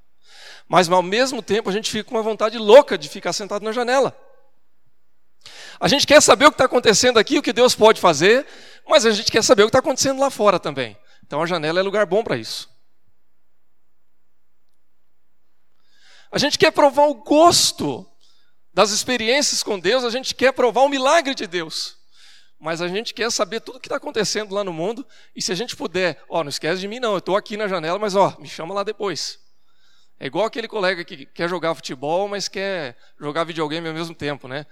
Mas 0.68 0.88
ao 0.88 1.02
mesmo 1.02 1.42
tempo 1.42 1.68
a 1.68 1.72
gente 1.72 1.90
fica 1.90 2.08
com 2.08 2.14
uma 2.14 2.22
vontade 2.22 2.58
louca 2.58 2.96
de 2.96 3.08
ficar 3.08 3.32
sentado 3.32 3.64
na 3.64 3.72
janela. 3.72 4.16
A 5.78 5.88
gente 5.88 6.06
quer 6.06 6.20
saber 6.22 6.46
o 6.46 6.50
que 6.50 6.54
está 6.54 6.64
acontecendo 6.64 7.18
aqui, 7.18 7.38
o 7.38 7.42
que 7.42 7.52
Deus 7.52 7.74
pode 7.74 8.00
fazer, 8.00 8.46
mas 8.88 9.04
a 9.04 9.10
gente 9.10 9.30
quer 9.30 9.42
saber 9.42 9.62
o 9.62 9.66
que 9.66 9.70
está 9.70 9.80
acontecendo 9.80 10.20
lá 10.20 10.30
fora 10.30 10.58
também. 10.58 10.96
Então 11.24 11.42
a 11.42 11.46
janela 11.46 11.80
é 11.80 11.82
lugar 11.82 12.06
bom 12.06 12.22
para 12.22 12.36
isso. 12.36 12.68
A 16.36 16.38
gente 16.38 16.58
quer 16.58 16.70
provar 16.70 17.06
o 17.06 17.14
gosto 17.14 18.06
das 18.70 18.90
experiências 18.90 19.62
com 19.62 19.78
Deus, 19.78 20.04
a 20.04 20.10
gente 20.10 20.34
quer 20.34 20.52
provar 20.52 20.82
o 20.82 20.88
milagre 20.90 21.34
de 21.34 21.46
Deus. 21.46 21.96
Mas 22.60 22.82
a 22.82 22.88
gente 22.88 23.14
quer 23.14 23.32
saber 23.32 23.60
tudo 23.60 23.76
o 23.76 23.80
que 23.80 23.86
está 23.86 23.96
acontecendo 23.96 24.54
lá 24.54 24.62
no 24.62 24.70
mundo, 24.70 25.06
e 25.34 25.40
se 25.40 25.50
a 25.50 25.54
gente 25.54 25.74
puder, 25.74 26.22
ó, 26.28 26.44
não 26.44 26.50
esquece 26.50 26.78
de 26.78 26.86
mim 26.86 27.00
não, 27.00 27.12
eu 27.12 27.20
estou 27.20 27.38
aqui 27.38 27.56
na 27.56 27.66
janela, 27.66 27.98
mas 27.98 28.14
ó, 28.14 28.36
me 28.38 28.46
chama 28.46 28.74
lá 28.74 28.82
depois. 28.82 29.38
É 30.20 30.26
igual 30.26 30.44
aquele 30.44 30.68
colega 30.68 31.02
que 31.06 31.24
quer 31.24 31.48
jogar 31.48 31.74
futebol, 31.74 32.28
mas 32.28 32.48
quer 32.48 32.98
jogar 33.18 33.44
videogame 33.44 33.88
ao 33.88 33.94
mesmo 33.94 34.14
tempo, 34.14 34.46
né? 34.46 34.66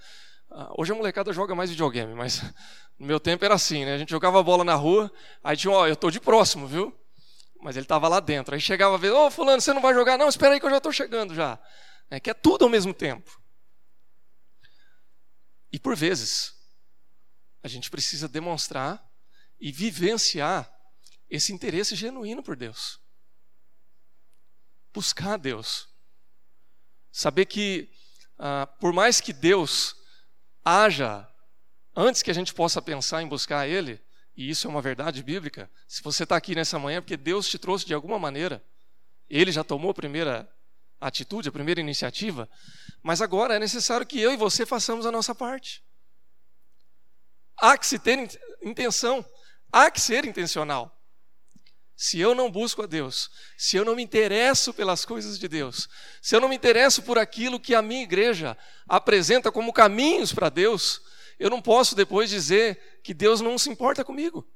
Ah, 0.51 0.71
hoje 0.77 0.91
a 0.91 0.95
molecada 0.95 1.33
joga 1.33 1.55
mais 1.55 1.71
videogame, 1.71 2.13
mas 2.13 2.43
no 2.99 3.07
meu 3.07 3.19
tempo 3.19 3.43
era 3.43 3.55
assim, 3.55 3.85
né? 3.85 3.95
A 3.95 3.97
gente 3.97 4.11
jogava 4.11 4.43
bola 4.43 4.63
na 4.63 4.75
rua, 4.75 5.11
aí 5.43 5.57
tinha, 5.57 5.73
ó, 5.73 5.87
eu 5.87 5.95
tô 5.95 6.11
de 6.11 6.19
próximo, 6.19 6.67
viu? 6.67 6.95
Mas 7.65 7.75
ele 7.75 7.85
estava 7.85 8.07
lá 8.07 8.19
dentro. 8.19 8.53
Aí 8.53 8.61
chegava 8.61 8.95
a 8.95 8.97
vez, 8.97 9.11
ô 9.11 9.25
oh, 9.25 9.31
fulano, 9.31 9.59
você 9.59 9.73
não 9.73 9.81
vai 9.81 9.93
jogar? 9.93 10.17
Não, 10.17 10.29
espera 10.29 10.53
aí 10.53 10.59
que 10.59 10.65
eu 10.65 10.69
já 10.69 10.77
estou 10.77 10.91
chegando 10.91 11.33
já. 11.33 11.59
É 12.09 12.19
que 12.19 12.29
é 12.29 12.33
tudo 12.33 12.63
ao 12.63 12.69
mesmo 12.69 12.93
tempo. 12.93 13.41
E 15.71 15.79
por 15.79 15.95
vezes, 15.95 16.53
a 17.63 17.67
gente 17.67 17.89
precisa 17.89 18.29
demonstrar 18.29 19.03
e 19.59 19.71
vivenciar 19.71 20.71
esse 21.29 21.51
interesse 21.51 21.95
genuíno 21.95 22.43
por 22.43 22.55
Deus 22.55 23.03
buscar 24.95 25.37
Deus. 25.37 25.89
Saber 27.11 27.45
que, 27.45 27.91
ah, 28.39 28.65
por 28.79 28.93
mais 28.93 29.19
que 29.19 29.33
Deus 29.33 29.93
haja 30.63 31.29
antes 31.93 32.23
que 32.23 32.31
a 32.31 32.33
gente 32.33 32.53
possa 32.53 32.81
pensar 32.81 33.21
em 33.21 33.27
buscar 33.27 33.67
Ele, 33.67 34.01
e 34.35 34.49
isso 34.49 34.67
é 34.67 34.69
uma 34.69 34.81
verdade 34.81 35.23
bíblica, 35.23 35.71
se 35.87 36.03
você 36.03 36.23
está 36.23 36.35
aqui 36.35 36.55
nessa 36.55 36.77
manhã 36.77 36.97
é 36.97 37.01
porque 37.01 37.15
Deus 37.15 37.47
te 37.47 37.57
trouxe 37.57 37.85
de 37.85 37.93
alguma 37.93 38.19
maneira, 38.19 38.63
Ele 39.29 39.51
já 39.51 39.63
tomou 39.63 39.91
a 39.91 39.93
primeira 39.93 40.49
atitude, 40.99 41.49
a 41.49 41.51
primeira 41.51 41.79
iniciativa, 41.79 42.49
mas 43.01 43.21
agora 43.21 43.55
é 43.55 43.59
necessário 43.59 44.05
que 44.05 44.19
eu 44.19 44.33
e 44.33 44.37
você 44.37 44.65
façamos 44.65 45.05
a 45.05 45.11
nossa 45.11 45.33
parte. 45.33 45.83
Há 47.57 47.77
que 47.77 47.87
se 47.87 47.97
ter 47.97 48.39
intenção, 48.61 49.25
há 49.71 49.89
que 49.89 50.01
ser 50.01 50.25
intencional. 50.25 50.91
Se 51.95 52.19
eu 52.19 52.35
não 52.35 52.51
busco 52.51 52.81
a 52.81 52.85
Deus, 52.85 53.29
se 53.57 53.77
eu 53.77 53.85
não 53.85 53.95
me 53.95 54.03
interesso 54.03 54.73
pelas 54.73 55.05
coisas 55.05 55.39
de 55.39 55.47
Deus, 55.47 55.87
se 56.21 56.35
eu 56.35 56.41
não 56.41 56.49
me 56.49 56.55
interesso 56.55 57.01
por 57.01 57.17
aquilo 57.17 57.59
que 57.59 57.73
a 57.73 57.81
minha 57.81 58.03
igreja 58.03 58.57
apresenta 58.85 59.49
como 59.49 59.71
caminhos 59.71 60.33
para 60.33 60.49
Deus, 60.49 61.01
eu 61.39 61.49
não 61.49 61.61
posso 61.61 61.95
depois 61.95 62.29
dizer 62.29 63.01
que 63.03 63.13
Deus 63.13 63.41
não 63.41 63.57
se 63.57 63.69
importa 63.69 64.03
comigo. 64.03 64.47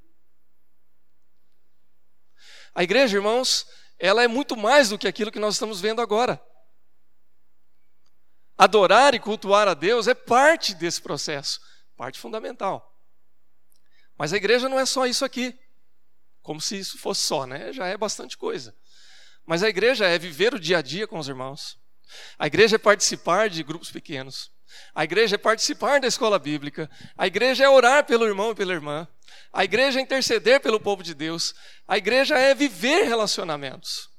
A 2.73 2.83
igreja, 2.83 3.17
irmãos, 3.17 3.67
ela 3.97 4.23
é 4.23 4.27
muito 4.27 4.55
mais 4.55 4.89
do 4.89 4.97
que 4.97 5.07
aquilo 5.07 5.31
que 5.31 5.39
nós 5.39 5.55
estamos 5.55 5.81
vendo 5.81 6.01
agora. 6.01 6.41
Adorar 8.57 9.13
e 9.13 9.19
cultuar 9.19 9.67
a 9.67 9.73
Deus 9.73 10.07
é 10.07 10.13
parte 10.13 10.73
desse 10.73 11.01
processo, 11.01 11.59
parte 11.95 12.19
fundamental. 12.19 12.85
Mas 14.17 14.33
a 14.33 14.37
igreja 14.37 14.67
não 14.67 14.79
é 14.79 14.85
só 14.85 15.05
isso 15.05 15.23
aqui. 15.23 15.57
Como 16.41 16.59
se 16.59 16.77
isso 16.77 16.97
fosse 16.97 17.21
só, 17.21 17.45
né? 17.45 17.71
Já 17.71 17.87
é 17.87 17.97
bastante 17.97 18.37
coisa. 18.37 18.75
Mas 19.45 19.63
a 19.63 19.69
igreja 19.69 20.05
é 20.05 20.17
viver 20.17 20.53
o 20.53 20.59
dia 20.59 20.79
a 20.79 20.81
dia 20.81 21.07
com 21.07 21.17
os 21.17 21.27
irmãos. 21.27 21.79
A 22.37 22.47
igreja 22.47 22.75
é 22.75 22.79
participar 22.79 23.49
de 23.49 23.63
grupos 23.63 23.91
pequenos. 23.91 24.51
A 24.93 25.03
igreja 25.03 25.35
é 25.35 25.37
participar 25.37 25.99
da 25.99 26.07
escola 26.07 26.39
bíblica. 26.39 26.89
A 27.17 27.27
igreja 27.27 27.63
é 27.63 27.69
orar 27.69 28.05
pelo 28.05 28.25
irmão 28.25 28.51
e 28.51 28.55
pela 28.55 28.73
irmã. 28.73 29.07
A 29.51 29.63
igreja 29.63 29.99
é 29.99 30.03
interceder 30.03 30.61
pelo 30.61 30.79
povo 30.79 31.03
de 31.03 31.13
Deus. 31.13 31.53
A 31.87 31.97
igreja 31.97 32.37
é 32.37 32.53
viver 32.53 33.03
relacionamentos. 33.03 34.09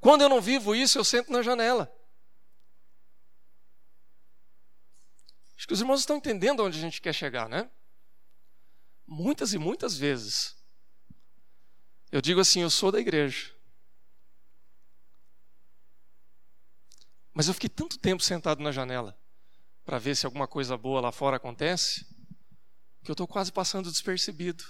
Quando 0.00 0.22
eu 0.22 0.28
não 0.28 0.40
vivo 0.40 0.74
isso, 0.74 0.98
eu 0.98 1.04
sento 1.04 1.32
na 1.32 1.42
janela. 1.42 1.92
Acho 5.56 5.66
que 5.66 5.72
os 5.72 5.80
irmãos 5.80 6.00
estão 6.00 6.16
entendendo 6.16 6.62
onde 6.62 6.78
a 6.78 6.80
gente 6.80 7.00
quer 7.00 7.12
chegar, 7.12 7.48
né? 7.48 7.70
Muitas 9.06 9.52
e 9.52 9.58
muitas 9.58 9.96
vezes. 9.96 10.54
Eu 12.12 12.20
digo 12.20 12.40
assim: 12.40 12.60
eu 12.60 12.70
sou 12.70 12.92
da 12.92 13.00
igreja. 13.00 13.55
Mas 17.36 17.48
eu 17.48 17.54
fiquei 17.54 17.68
tanto 17.68 17.98
tempo 17.98 18.22
sentado 18.22 18.62
na 18.62 18.72
janela 18.72 19.14
para 19.84 19.98
ver 19.98 20.16
se 20.16 20.24
alguma 20.24 20.48
coisa 20.48 20.74
boa 20.74 21.02
lá 21.02 21.12
fora 21.12 21.36
acontece, 21.36 22.06
que 23.04 23.10
eu 23.10 23.12
estou 23.12 23.28
quase 23.28 23.52
passando 23.52 23.90
despercebido. 23.90 24.64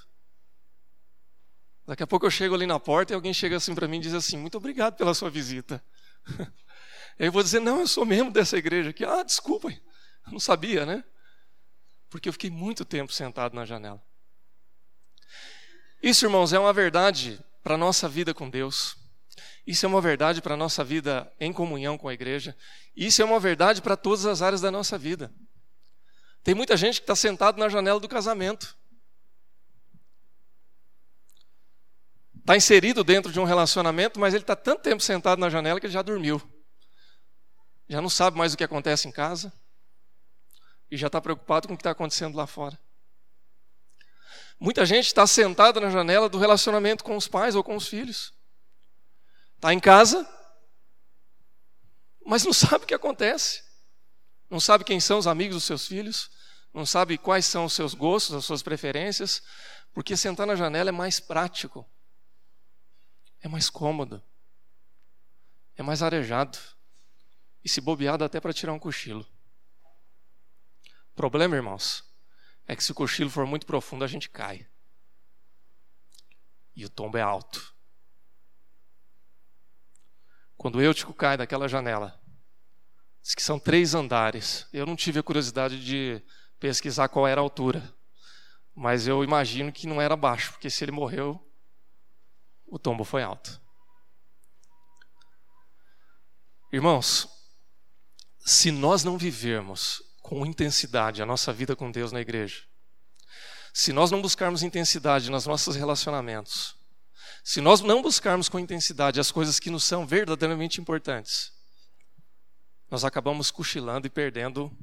Daqui 1.87 2.02
a 2.02 2.08
pouco 2.08 2.26
eu 2.26 2.30
chego 2.30 2.56
ali 2.56 2.66
na 2.66 2.80
porta 2.80 3.12
e 3.12 3.14
alguém 3.14 3.32
chega 3.32 3.56
assim 3.56 3.73
para 3.73 3.87
mim 3.87 3.99
e 3.99 4.00
diz 4.00 4.14
assim: 4.14 4.37
Muito 4.37 4.58
obrigado 4.58 4.96
pela 4.96 5.14
sua 5.14 5.30
visita. 5.30 5.80
eu 7.20 7.30
vou 7.30 7.40
dizer: 7.40 7.61
Não, 7.61 7.78
eu 7.78 7.87
sou 7.87 8.04
membro 8.04 8.32
dessa 8.32 8.58
igreja 8.58 8.90
aqui. 8.90 9.04
Ah, 9.04 9.23
desculpa, 9.23 9.70
eu 9.70 10.32
não 10.32 10.40
sabia, 10.40 10.85
né? 10.85 11.04
Porque 12.11 12.28
eu 12.28 12.32
fiquei 12.32 12.50
muito 12.50 12.85
tempo 12.85 13.12
sentado 13.12 13.54
na 13.54 13.64
janela. 13.64 14.04
Isso, 16.02 16.26
irmãos, 16.26 16.52
é 16.52 16.58
uma 16.58 16.73
verdade 16.73 17.40
para 17.62 17.76
a 17.76 17.78
nossa 17.78 18.08
vida 18.08 18.35
com 18.35 18.50
Deus. 18.50 19.05
Isso 19.66 19.85
é 19.85 19.88
uma 19.88 20.00
verdade 20.00 20.40
para 20.40 20.55
a 20.55 20.57
nossa 20.57 20.85
vida 20.85 21.31
em 21.38 21.52
comunhão 21.52 21.99
com 21.99 22.09
a 22.09 22.14
igreja. 22.14 22.57
Isso 22.97 23.21
é 23.21 23.25
uma 23.25 23.40
verdade 23.40 23.83
para 23.83 23.97
todas 23.97 24.26
as 24.26 24.43
áreas 24.43 24.61
da 24.61 24.71
nossa 24.71 24.97
vida. 24.97 25.33
Tem 26.43 26.55
muita 26.55 26.76
gente 26.76 27.00
que 27.00 27.05
está 27.05 27.16
sentado 27.16 27.59
na 27.59 27.69
janela 27.69 27.99
do 27.99 28.09
casamento. 28.09 28.76
Está 32.37 32.57
inserido 32.57 33.02
dentro 33.02 33.33
de 33.33 33.40
um 33.40 33.45
relacionamento, 33.45 34.21
mas 34.21 34.33
ele 34.33 34.45
está 34.45 34.55
tanto 34.55 34.83
tempo 34.83 35.02
sentado 35.02 35.40
na 35.40 35.50
janela 35.50 35.81
que 35.81 35.87
ele 35.87 35.93
já 35.93 36.02
dormiu. 36.02 36.40
Já 37.88 38.00
não 38.00 38.09
sabe 38.09 38.38
mais 38.38 38.55
o 38.55 38.57
que 38.57 38.62
acontece 38.62 39.09
em 39.09 39.11
casa. 39.11 39.52
E 40.88 40.97
já 40.97 41.09
está 41.09 41.21
preocupado 41.21 41.66
com 41.66 41.75
o 41.75 41.76
que 41.76 41.81
está 41.81 41.90
acontecendo 41.90 42.37
lá 42.37 42.47
fora. 42.47 42.78
Muita 44.61 44.87
gente 44.87 45.07
está 45.07 45.26
sentada 45.26 45.81
na 45.81 45.90
janela 45.90 46.28
do 46.28 46.38
relacionamento 46.38 47.02
com 47.02 47.16
os 47.16 47.26
pais 47.26 47.57
ou 47.57 47.64
com 47.64 47.75
os 47.75 47.88
filhos. 47.88 48.36
Está 49.56 49.72
em 49.72 49.80
casa, 49.80 50.26
mas 52.25 52.44
não 52.44 52.52
sabe 52.52 52.84
o 52.84 52.86
que 52.86 52.94
acontece. 52.94 53.64
Não 54.48 54.60
sabe 54.60 54.84
quem 54.84 55.00
são 55.00 55.18
os 55.18 55.26
amigos 55.26 55.56
dos 55.56 55.64
seus 55.64 55.86
filhos, 55.86 56.30
não 56.72 56.86
sabe 56.86 57.18
quais 57.18 57.46
são 57.46 57.64
os 57.64 57.72
seus 57.72 57.94
gostos, 57.94 58.34
as 58.34 58.44
suas 58.44 58.62
preferências, 58.62 59.42
porque 59.92 60.16
sentar 60.16 60.46
na 60.46 60.54
janela 60.54 60.90
é 60.90 60.92
mais 60.92 61.18
prático, 61.18 61.88
é 63.40 63.48
mais 63.48 63.68
cômodo, 63.70 64.22
é 65.75 65.82
mais 65.82 66.02
arejado 66.02 66.58
e 67.64 67.68
se 67.68 67.80
bobeado 67.80 68.22
até 68.22 68.40
para 68.40 68.52
tirar 68.52 68.72
um 68.72 68.78
cochilo. 68.78 69.26
O 71.12 71.16
problema, 71.16 71.56
irmãos, 71.56 72.04
é 72.66 72.76
que 72.76 72.84
se 72.84 72.92
o 72.92 72.94
cochilo 72.94 73.30
for 73.30 73.46
muito 73.46 73.66
profundo, 73.66 74.04
a 74.04 74.08
gente 74.08 74.28
cai. 74.28 74.68
E 76.75 76.84
o 76.84 76.90
tombo 76.90 77.16
é 77.16 77.22
alto. 77.22 77.75
Quando 80.56 80.80
Eutico 80.82 81.12
cai 81.12 81.36
daquela 81.36 81.68
janela, 81.68 82.18
diz 83.22 83.34
que 83.34 83.42
são 83.42 83.58
três 83.58 83.94
andares. 83.94 84.66
Eu 84.72 84.86
não 84.86 84.96
tive 84.96 85.18
a 85.18 85.22
curiosidade 85.22 85.84
de 85.84 86.22
pesquisar 86.58 87.08
qual 87.08 87.26
era 87.26 87.40
a 87.40 87.44
altura, 87.44 87.94
mas 88.75 89.06
eu 89.06 89.22
imagino 89.22 89.72
que 89.72 89.86
não 89.86 90.00
era 90.00 90.16
baixo, 90.16 90.52
porque 90.52 90.70
se 90.70 90.84
ele 90.84 90.92
morreu, 90.92 91.40
o 92.66 92.78
tombo 92.78 93.04
foi 93.04 93.22
alto. 93.22 93.60
Irmãos, 96.72 97.28
se 98.38 98.70
nós 98.70 99.04
não 99.04 99.16
vivermos 99.16 100.02
com 100.20 100.44
intensidade 100.44 101.22
a 101.22 101.26
nossa 101.26 101.52
vida 101.52 101.76
com 101.76 101.90
Deus 101.90 102.12
na 102.12 102.20
igreja, 102.20 102.64
se 103.72 103.92
nós 103.92 104.10
não 104.10 104.22
buscarmos 104.22 104.62
intensidade 104.62 105.30
nos 105.30 105.46
nossos 105.46 105.76
relacionamentos, 105.76 106.75
se 107.46 107.60
nós 107.60 107.80
não 107.80 108.02
buscarmos 108.02 108.48
com 108.48 108.58
intensidade 108.58 109.20
as 109.20 109.30
coisas 109.30 109.60
que 109.60 109.70
nos 109.70 109.84
são 109.84 110.04
verdadeiramente 110.04 110.80
importantes, 110.80 111.52
nós 112.90 113.04
acabamos 113.04 113.52
cochilando 113.52 114.04
e 114.04 114.10
perdendo 114.10 114.76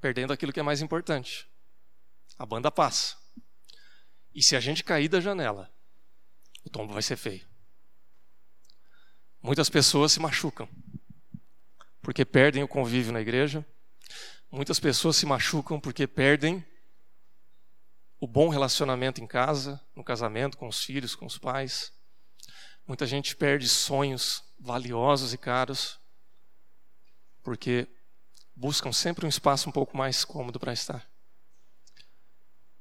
perdendo 0.00 0.32
aquilo 0.32 0.52
que 0.52 0.60
é 0.60 0.62
mais 0.62 0.80
importante. 0.80 1.50
A 2.38 2.46
banda 2.46 2.70
passa. 2.70 3.16
E 4.32 4.40
se 4.40 4.54
a 4.54 4.60
gente 4.60 4.84
cair 4.84 5.08
da 5.08 5.20
janela, 5.20 5.68
o 6.64 6.70
tombo 6.70 6.92
vai 6.92 7.02
ser 7.02 7.16
feio. 7.16 7.44
Muitas 9.42 9.68
pessoas 9.68 10.12
se 10.12 10.20
machucam 10.20 10.68
porque 12.02 12.24
perdem 12.24 12.62
o 12.62 12.68
convívio 12.68 13.12
na 13.12 13.20
igreja. 13.20 13.66
Muitas 14.48 14.78
pessoas 14.78 15.16
se 15.16 15.26
machucam 15.26 15.80
porque 15.80 16.06
perdem 16.06 16.64
o 18.24 18.26
bom 18.26 18.48
relacionamento 18.48 19.22
em 19.22 19.26
casa, 19.26 19.78
no 19.94 20.02
casamento, 20.02 20.56
com 20.56 20.66
os 20.66 20.82
filhos, 20.82 21.14
com 21.14 21.26
os 21.26 21.36
pais. 21.36 21.92
Muita 22.86 23.06
gente 23.06 23.36
perde 23.36 23.68
sonhos 23.68 24.42
valiosos 24.58 25.34
e 25.34 25.36
caros 25.36 26.00
porque 27.42 27.86
buscam 28.56 28.92
sempre 28.92 29.26
um 29.26 29.28
espaço 29.28 29.68
um 29.68 29.72
pouco 29.72 29.94
mais 29.94 30.24
cômodo 30.24 30.58
para 30.58 30.72
estar. 30.72 31.06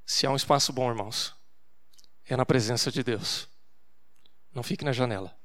Se 0.06 0.26
há 0.26 0.32
um 0.32 0.38
espaço 0.38 0.72
bom, 0.72 0.90
irmãos, 0.90 1.36
é 2.24 2.38
na 2.38 2.46
presença 2.46 2.90
de 2.90 3.04
Deus. 3.04 3.50
Não 4.54 4.64
fique 4.64 4.86
na 4.86 4.94
janela. 4.94 5.38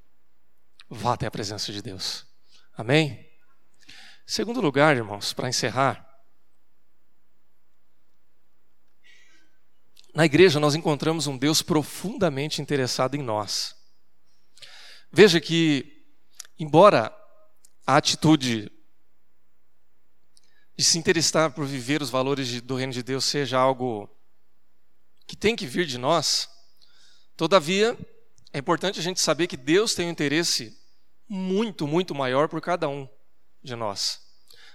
Vá 0.88 1.14
até 1.14 1.26
a 1.26 1.30
presença 1.30 1.72
de 1.72 1.82
Deus. 1.82 2.24
Amém? 2.72 3.28
Segundo 4.24 4.60
lugar, 4.60 4.96
irmãos, 4.96 5.32
para 5.32 5.48
encerrar, 5.48 6.07
Na 10.18 10.26
igreja 10.26 10.58
nós 10.58 10.74
encontramos 10.74 11.28
um 11.28 11.38
Deus 11.38 11.62
profundamente 11.62 12.60
interessado 12.60 13.14
em 13.14 13.22
nós. 13.22 13.76
Veja 15.12 15.40
que, 15.40 16.08
embora 16.58 17.16
a 17.86 17.96
atitude 17.96 18.68
de 20.76 20.82
se 20.82 20.98
interessar 20.98 21.52
por 21.52 21.64
viver 21.66 22.02
os 22.02 22.10
valores 22.10 22.60
do 22.60 22.74
reino 22.74 22.92
de 22.92 23.00
Deus 23.00 23.26
seja 23.26 23.60
algo 23.60 24.10
que 25.24 25.36
tem 25.36 25.54
que 25.54 25.68
vir 25.68 25.86
de 25.86 25.98
nós, 25.98 26.48
todavia 27.36 27.96
é 28.52 28.58
importante 28.58 28.98
a 28.98 29.02
gente 29.04 29.20
saber 29.20 29.46
que 29.46 29.56
Deus 29.56 29.94
tem 29.94 30.08
um 30.08 30.10
interesse 30.10 30.76
muito, 31.28 31.86
muito 31.86 32.12
maior 32.12 32.48
por 32.48 32.60
cada 32.60 32.88
um 32.88 33.08
de 33.62 33.76
nós. 33.76 34.18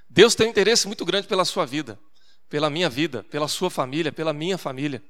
Deus 0.10 0.36
tem 0.36 0.47
um 0.47 0.51
interesse 0.51 0.88
muito 0.88 1.03
grande 1.03 1.27
pela 1.27 1.43
sua 1.43 1.65
vida, 1.65 1.99
pela 2.47 2.69
minha 2.69 2.89
vida, 2.89 3.25
pela 3.25 3.49
sua 3.49 3.69
família, 3.69 4.10
pela 4.10 4.32
minha 4.32 4.58
família. 4.58 5.03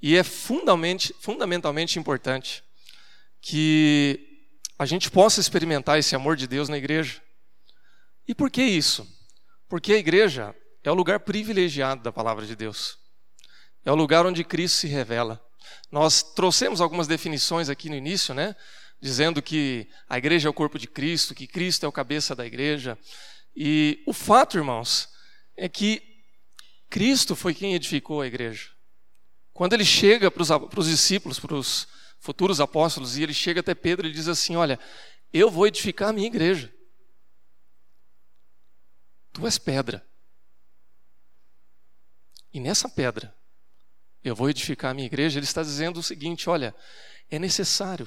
E 0.00 0.16
é 0.16 0.22
fundamentalmente, 0.22 1.14
fundamentalmente 1.20 1.98
importante 1.98 2.62
que 3.40 4.20
a 4.78 4.84
gente 4.84 5.10
possa 5.10 5.40
experimentar 5.40 5.98
esse 5.98 6.14
amor 6.14 6.36
de 6.36 6.46
Deus 6.46 6.68
na 6.68 6.76
igreja. 6.76 7.22
E 8.28 8.34
por 8.34 8.50
que 8.50 8.62
isso? 8.62 9.06
Porque 9.68 9.94
a 9.94 9.98
igreja 9.98 10.54
é 10.84 10.90
o 10.90 10.94
lugar 10.94 11.20
privilegiado 11.20 12.02
da 12.02 12.12
palavra 12.12 12.44
de 12.44 12.54
Deus. 12.54 12.98
É 13.84 13.90
o 13.90 13.94
lugar 13.94 14.26
onde 14.26 14.44
Cristo 14.44 14.78
se 14.78 14.86
revela. 14.86 15.40
Nós 15.90 16.22
trouxemos 16.22 16.80
algumas 16.80 17.06
definições 17.06 17.68
aqui 17.68 17.88
no 17.88 17.96
início, 17.96 18.34
né? 18.34 18.54
Dizendo 19.00 19.40
que 19.40 19.88
a 20.08 20.18
igreja 20.18 20.48
é 20.48 20.50
o 20.50 20.54
corpo 20.54 20.78
de 20.78 20.86
Cristo, 20.86 21.34
que 21.34 21.46
Cristo 21.46 21.86
é 21.86 21.88
o 21.88 21.92
cabeça 21.92 22.34
da 22.34 22.46
igreja. 22.46 22.98
E 23.54 24.02
o 24.06 24.12
fato, 24.12 24.56
irmãos, 24.56 25.08
é 25.56 25.68
que 25.68 26.02
Cristo 26.90 27.34
foi 27.34 27.54
quem 27.54 27.74
edificou 27.74 28.20
a 28.20 28.26
igreja. 28.26 28.75
Quando 29.56 29.72
ele 29.72 29.86
chega 29.86 30.30
para 30.30 30.42
os 30.78 30.86
discípulos, 30.86 31.40
para 31.40 31.54
os 31.54 31.88
futuros 32.20 32.60
apóstolos, 32.60 33.16
e 33.16 33.22
ele 33.22 33.32
chega 33.32 33.60
até 33.60 33.74
Pedro 33.74 34.06
e 34.06 34.12
diz 34.12 34.28
assim: 34.28 34.54
Olha, 34.54 34.78
eu 35.32 35.50
vou 35.50 35.66
edificar 35.66 36.10
a 36.10 36.12
minha 36.12 36.26
igreja. 36.26 36.70
Tu 39.32 39.46
és 39.46 39.56
pedra. 39.56 40.06
E 42.52 42.60
nessa 42.60 42.86
pedra, 42.86 43.34
eu 44.22 44.36
vou 44.36 44.50
edificar 44.50 44.90
a 44.90 44.94
minha 44.94 45.06
igreja. 45.06 45.38
Ele 45.38 45.46
está 45.46 45.62
dizendo 45.62 46.00
o 46.00 46.02
seguinte: 46.02 46.50
Olha, 46.50 46.74
é 47.30 47.38
necessário, 47.38 48.06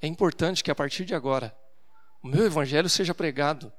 é 0.00 0.08
importante 0.08 0.64
que 0.64 0.72
a 0.72 0.74
partir 0.74 1.04
de 1.04 1.14
agora, 1.14 1.56
o 2.20 2.26
meu 2.26 2.44
evangelho 2.44 2.90
seja 2.90 3.14
pregado 3.14 3.72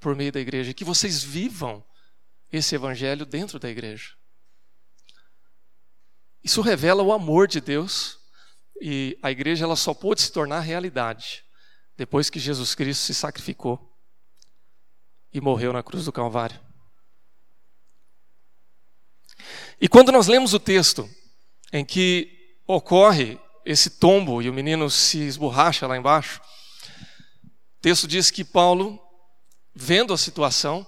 por 0.00 0.16
meio 0.16 0.32
da 0.32 0.40
igreja, 0.40 0.74
que 0.74 0.84
vocês 0.84 1.22
vivam 1.22 1.86
esse 2.50 2.74
evangelho 2.74 3.24
dentro 3.24 3.60
da 3.60 3.70
igreja. 3.70 4.17
Isso 6.42 6.60
revela 6.60 7.02
o 7.02 7.12
amor 7.12 7.48
de 7.48 7.60
Deus 7.60 8.18
e 8.80 9.18
a 9.22 9.30
igreja 9.30 9.64
ela 9.64 9.76
só 9.76 9.92
pôde 9.92 10.22
se 10.22 10.32
tornar 10.32 10.60
realidade 10.60 11.44
depois 11.96 12.30
que 12.30 12.38
Jesus 12.38 12.74
Cristo 12.74 13.02
se 13.02 13.14
sacrificou 13.14 13.92
e 15.32 15.40
morreu 15.40 15.72
na 15.72 15.82
cruz 15.82 16.04
do 16.04 16.12
Calvário. 16.12 16.58
E 19.80 19.88
quando 19.88 20.12
nós 20.12 20.26
lemos 20.28 20.54
o 20.54 20.60
texto 20.60 21.08
em 21.72 21.84
que 21.84 22.56
ocorre 22.66 23.38
esse 23.64 23.90
tombo 23.90 24.40
e 24.40 24.48
o 24.48 24.54
menino 24.54 24.88
se 24.88 25.18
esborracha 25.18 25.86
lá 25.86 25.96
embaixo, 25.96 26.40
o 27.44 27.80
texto 27.80 28.08
diz 28.08 28.30
que 28.30 28.44
Paulo, 28.44 29.00
vendo 29.74 30.12
a 30.12 30.18
situação, 30.18 30.86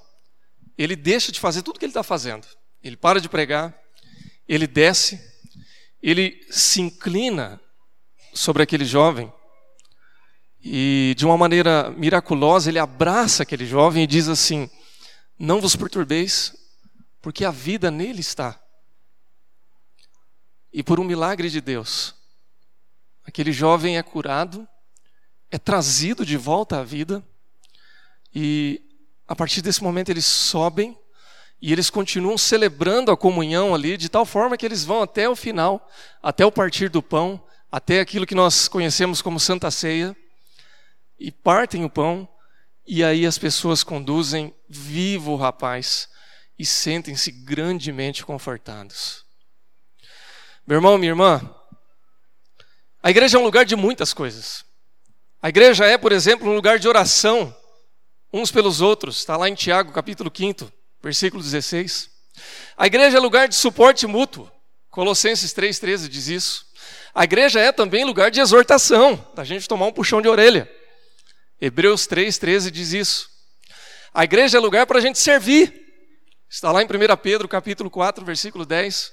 ele 0.78 0.96
deixa 0.96 1.30
de 1.30 1.38
fazer 1.38 1.62
tudo 1.62 1.76
o 1.76 1.78
que 1.78 1.84
ele 1.84 1.90
está 1.90 2.02
fazendo. 2.02 2.46
Ele 2.82 2.96
para 2.96 3.20
de 3.20 3.28
pregar, 3.28 3.76
ele 4.48 4.66
desce 4.66 5.29
ele 6.02 6.40
se 6.50 6.80
inclina 6.80 7.60
sobre 8.32 8.62
aquele 8.62 8.84
jovem 8.84 9.32
e 10.62 11.14
de 11.16 11.24
uma 11.24 11.38
maneira 11.38 11.90
miraculosa, 11.92 12.68
ele 12.68 12.78
abraça 12.78 13.42
aquele 13.42 13.64
jovem 13.64 14.04
e 14.04 14.06
diz 14.06 14.28
assim: 14.28 14.68
Não 15.38 15.60
vos 15.60 15.74
perturbeis, 15.74 16.54
porque 17.22 17.44
a 17.44 17.50
vida 17.50 17.90
nele 17.90 18.20
está. 18.20 18.60
E 20.72 20.82
por 20.82 21.00
um 21.00 21.04
milagre 21.04 21.48
de 21.48 21.60
Deus, 21.60 22.14
aquele 23.24 23.52
jovem 23.52 23.96
é 23.96 24.02
curado, 24.02 24.68
é 25.50 25.58
trazido 25.58 26.26
de 26.26 26.36
volta 26.36 26.78
à 26.78 26.84
vida, 26.84 27.26
e 28.34 28.80
a 29.26 29.34
partir 29.34 29.62
desse 29.62 29.82
momento 29.82 30.10
eles 30.10 30.26
sobem 30.26 30.96
e 31.61 31.73
eles 31.73 31.90
continuam 31.90 32.38
celebrando 32.38 33.11
a 33.11 33.16
comunhão 33.16 33.75
ali, 33.75 33.96
de 33.96 34.09
tal 34.09 34.25
forma 34.25 34.57
que 34.57 34.64
eles 34.64 34.85
vão 34.85 35.03
até 35.03 35.29
o 35.29 35.37
final, 35.37 35.88
até 36.23 36.44
o 36.44 36.53
partir 36.53 36.88
do 36.88 37.03
pão, 37.03 37.42
até 37.70 38.01
aquilo 38.01 38.27
que 38.27 38.35
nós 38.35 38.66
conhecemos 38.66 39.20
como 39.20 39.38
Santa 39.38 39.70
Ceia, 39.70 40.16
e 41.18 41.31
partem 41.31 41.85
o 41.85 41.90
pão, 41.90 42.29
e 42.87 43.05
aí 43.05 43.27
as 43.27 43.37
pessoas 43.37 43.85
conduzem 43.85 44.55
vivo 44.68 45.33
o 45.33 45.37
rapaz 45.37 46.09
e 46.59 46.64
sentem-se 46.64 47.31
grandemente 47.31 48.25
confortados. 48.25 49.25
Meu 50.66 50.77
irmão, 50.77 50.96
minha 50.96 51.12
irmã, 51.12 51.55
a 53.03 53.11
igreja 53.11 53.37
é 53.37 53.40
um 53.40 53.44
lugar 53.44 53.64
de 53.64 53.77
muitas 53.77 54.14
coisas. 54.14 54.64
A 55.42 55.49
igreja 55.49 55.87
é, 55.87 55.96
por 55.96 56.12
exemplo, 56.12 56.49
um 56.49 56.55
lugar 56.55 56.79
de 56.79 56.88
oração 56.88 57.55
uns 58.33 58.51
pelos 58.53 58.81
outros, 58.81 59.18
está 59.18 59.37
lá 59.37 59.49
em 59.49 59.55
Tiago, 59.55 59.92
capítulo 59.92 60.31
5, 60.35 60.70
versículo 61.02 61.42
16. 61.42 62.10
A 62.76 62.86
igreja 62.86 63.16
é 63.16 63.20
lugar 63.20 63.48
de 63.48 63.54
suporte 63.54 64.06
mútuo, 64.06 64.50
Colossenses 64.90 65.54
3,13 65.54 66.08
diz 66.08 66.26
isso. 66.26 66.66
A 67.14 67.24
igreja 67.24 67.60
é 67.60 67.70
também 67.70 68.04
lugar 68.04 68.30
de 68.30 68.40
exortação, 68.40 69.24
da 69.34 69.44
gente 69.44 69.68
tomar 69.68 69.86
um 69.86 69.92
puxão 69.92 70.20
de 70.20 70.28
orelha. 70.28 70.70
Hebreus 71.60 72.06
3,13 72.08 72.70
diz 72.70 72.92
isso. 72.92 73.28
A 74.12 74.24
igreja 74.24 74.58
é 74.58 74.60
lugar 74.60 74.86
para 74.86 74.98
a 74.98 75.00
gente 75.00 75.18
servir. 75.18 75.88
Está 76.48 76.72
lá 76.72 76.82
em 76.82 76.86
1 76.86 77.16
Pedro 77.22 77.48
capítulo 77.48 77.88
4, 77.88 78.24
versículo 78.24 78.66
10. 78.66 79.12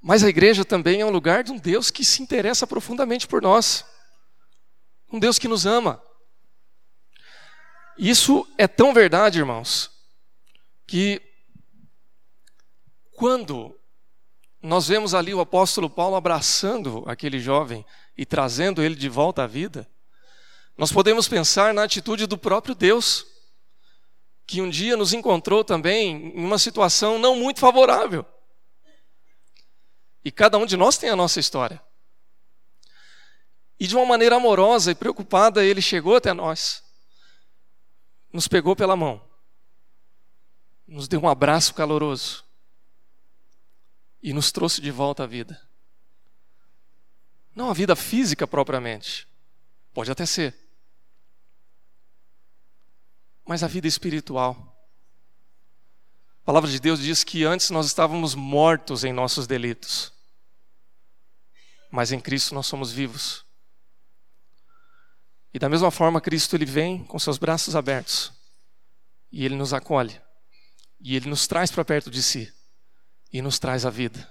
Mas 0.00 0.22
a 0.22 0.28
igreja 0.28 0.64
também 0.64 1.00
é 1.00 1.06
um 1.06 1.10
lugar 1.10 1.42
de 1.42 1.50
um 1.50 1.58
Deus 1.58 1.90
que 1.90 2.04
se 2.04 2.22
interessa 2.22 2.66
profundamente 2.66 3.26
por 3.26 3.42
nós. 3.42 3.84
Um 5.12 5.18
Deus 5.18 5.38
que 5.38 5.48
nos 5.48 5.66
ama. 5.66 6.00
Isso 8.02 8.50
é 8.56 8.66
tão 8.66 8.94
verdade, 8.94 9.40
irmãos, 9.40 9.90
que 10.86 11.20
quando 13.12 13.78
nós 14.62 14.88
vemos 14.88 15.12
ali 15.12 15.34
o 15.34 15.40
apóstolo 15.40 15.90
Paulo 15.90 16.16
abraçando 16.16 17.04
aquele 17.06 17.38
jovem 17.38 17.84
e 18.16 18.24
trazendo 18.24 18.82
ele 18.82 18.94
de 18.94 19.06
volta 19.06 19.42
à 19.42 19.46
vida, 19.46 19.86
nós 20.78 20.90
podemos 20.90 21.28
pensar 21.28 21.74
na 21.74 21.82
atitude 21.82 22.26
do 22.26 22.38
próprio 22.38 22.74
Deus, 22.74 23.26
que 24.46 24.62
um 24.62 24.70
dia 24.70 24.96
nos 24.96 25.12
encontrou 25.12 25.62
também 25.62 26.32
em 26.34 26.42
uma 26.42 26.58
situação 26.58 27.18
não 27.18 27.36
muito 27.36 27.60
favorável. 27.60 28.24
E 30.24 30.32
cada 30.32 30.56
um 30.56 30.64
de 30.64 30.78
nós 30.78 30.96
tem 30.96 31.10
a 31.10 31.16
nossa 31.16 31.38
história. 31.38 31.84
E 33.78 33.86
de 33.86 33.94
uma 33.94 34.06
maneira 34.06 34.36
amorosa 34.36 34.90
e 34.90 34.94
preocupada, 34.94 35.62
ele 35.62 35.82
chegou 35.82 36.16
até 36.16 36.32
nós, 36.32 36.82
nos 38.32 38.46
pegou 38.46 38.76
pela 38.76 38.96
mão, 38.96 39.20
nos 40.86 41.08
deu 41.08 41.20
um 41.20 41.28
abraço 41.28 41.74
caloroso 41.74 42.44
e 44.22 44.32
nos 44.32 44.52
trouxe 44.52 44.80
de 44.80 44.90
volta 44.90 45.24
à 45.24 45.26
vida. 45.26 45.60
Não 47.54 47.70
a 47.70 47.74
vida 47.74 47.96
física 47.96 48.46
propriamente, 48.46 49.26
pode 49.92 50.10
até 50.10 50.24
ser, 50.24 50.56
mas 53.44 53.62
a 53.62 53.66
vida 53.66 53.88
espiritual. 53.88 54.66
A 56.42 56.44
palavra 56.44 56.70
de 56.70 56.80
Deus 56.80 57.00
diz 57.00 57.24
que 57.24 57.44
antes 57.44 57.70
nós 57.70 57.86
estávamos 57.86 58.34
mortos 58.34 59.04
em 59.04 59.12
nossos 59.12 59.46
delitos, 59.46 60.12
mas 61.90 62.12
em 62.12 62.20
Cristo 62.20 62.54
nós 62.54 62.66
somos 62.66 62.92
vivos. 62.92 63.44
E 65.52 65.58
da 65.58 65.68
mesma 65.68 65.90
forma, 65.90 66.20
Cristo 66.20 66.56
ele 66.56 66.64
vem 66.64 67.04
com 67.04 67.18
seus 67.18 67.38
braços 67.38 67.74
abertos 67.74 68.32
e 69.32 69.44
ele 69.44 69.56
nos 69.56 69.74
acolhe 69.74 70.20
e 71.00 71.16
ele 71.16 71.28
nos 71.28 71.46
traz 71.46 71.70
para 71.70 71.84
perto 71.84 72.10
de 72.10 72.22
si 72.22 72.52
e 73.32 73.40
nos 73.40 73.58
traz 73.58 73.86
a 73.86 73.90
vida. 73.90 74.28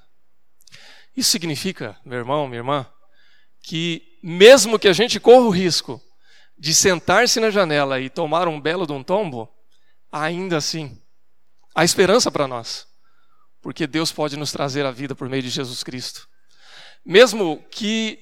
Isso 1.15 1.32
significa, 1.32 1.99
meu 2.05 2.19
irmão, 2.19 2.47
minha 2.47 2.60
irmã, 2.60 2.88
que 3.62 4.19
mesmo 4.23 4.79
que 4.79 4.88
a 4.88 4.93
gente 4.93 5.19
corra 5.19 5.45
o 5.45 5.49
risco 5.49 6.01
de 6.58 6.73
sentar-se 6.73 7.39
na 7.39 7.49
janela 7.49 7.99
e 7.99 8.10
tomar 8.10 8.47
um 8.47 8.60
belo 8.60 8.86
de 8.86 8.93
um 8.93 9.03
tombo, 9.03 9.49
ainda 10.12 10.58
assim 10.58 11.01
há 11.73 11.84
esperança 11.84 12.32
para 12.32 12.47
nós, 12.47 12.88
porque 13.62 13.88
Deus 13.88 14.12
pode 14.12 14.38
nos 14.38 14.51
trazer 14.51 14.86
a 14.86 14.91
vida 14.91 15.15
por 15.15 15.29
meio 15.29 15.43
de 15.43 15.49
Jesus 15.49 15.84
Cristo. 15.84 16.27
Mesmo 17.05 17.63
que 17.71 18.19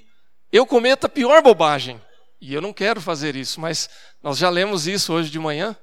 eu 0.51 0.65
cometa 0.65 1.07
a 1.07 1.09
pior 1.09 1.41
bobagem, 1.41 2.01
e 2.39 2.53
eu 2.53 2.61
não 2.61 2.71
quero 2.71 3.01
fazer 3.01 3.35
isso, 3.35 3.59
mas 3.59 3.89
nós 4.21 4.37
já 4.37 4.49
lemos 4.49 4.87
isso 4.87 5.13
hoje 5.13 5.29
de 5.29 5.39
manhã, 5.39 5.75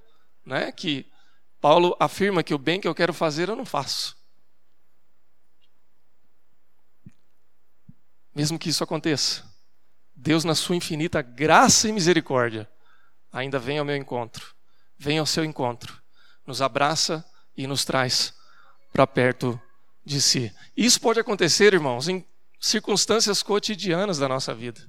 né? 0.44 0.70
Que 0.70 1.06
Paulo 1.60 1.96
afirma 1.98 2.42
que 2.42 2.54
o 2.54 2.58
bem 2.58 2.80
que 2.80 2.86
eu 2.86 2.94
quero 2.94 3.12
fazer 3.12 3.48
eu 3.48 3.56
não 3.56 3.64
faço. 3.64 4.16
Mesmo 8.34 8.58
que 8.58 8.68
isso 8.68 8.82
aconteça, 8.82 9.44
Deus, 10.14 10.44
na 10.44 10.54
sua 10.54 10.76
infinita 10.76 11.22
graça 11.22 11.88
e 11.88 11.92
misericórdia, 11.92 12.68
ainda 13.32 13.58
vem 13.58 13.78
ao 13.78 13.84
meu 13.84 13.96
encontro, 13.96 14.54
vem 14.98 15.18
ao 15.18 15.26
seu 15.26 15.44
encontro, 15.44 16.00
nos 16.46 16.60
abraça 16.60 17.24
e 17.56 17.66
nos 17.66 17.84
traz 17.84 18.34
para 18.92 19.06
perto 19.06 19.60
de 20.04 20.20
si. 20.20 20.54
Isso 20.76 21.00
pode 21.00 21.18
acontecer, 21.18 21.74
irmãos, 21.74 22.08
em 22.08 22.24
circunstâncias 22.60 23.42
cotidianas 23.42 24.18
da 24.18 24.28
nossa 24.28 24.54
vida. 24.54 24.88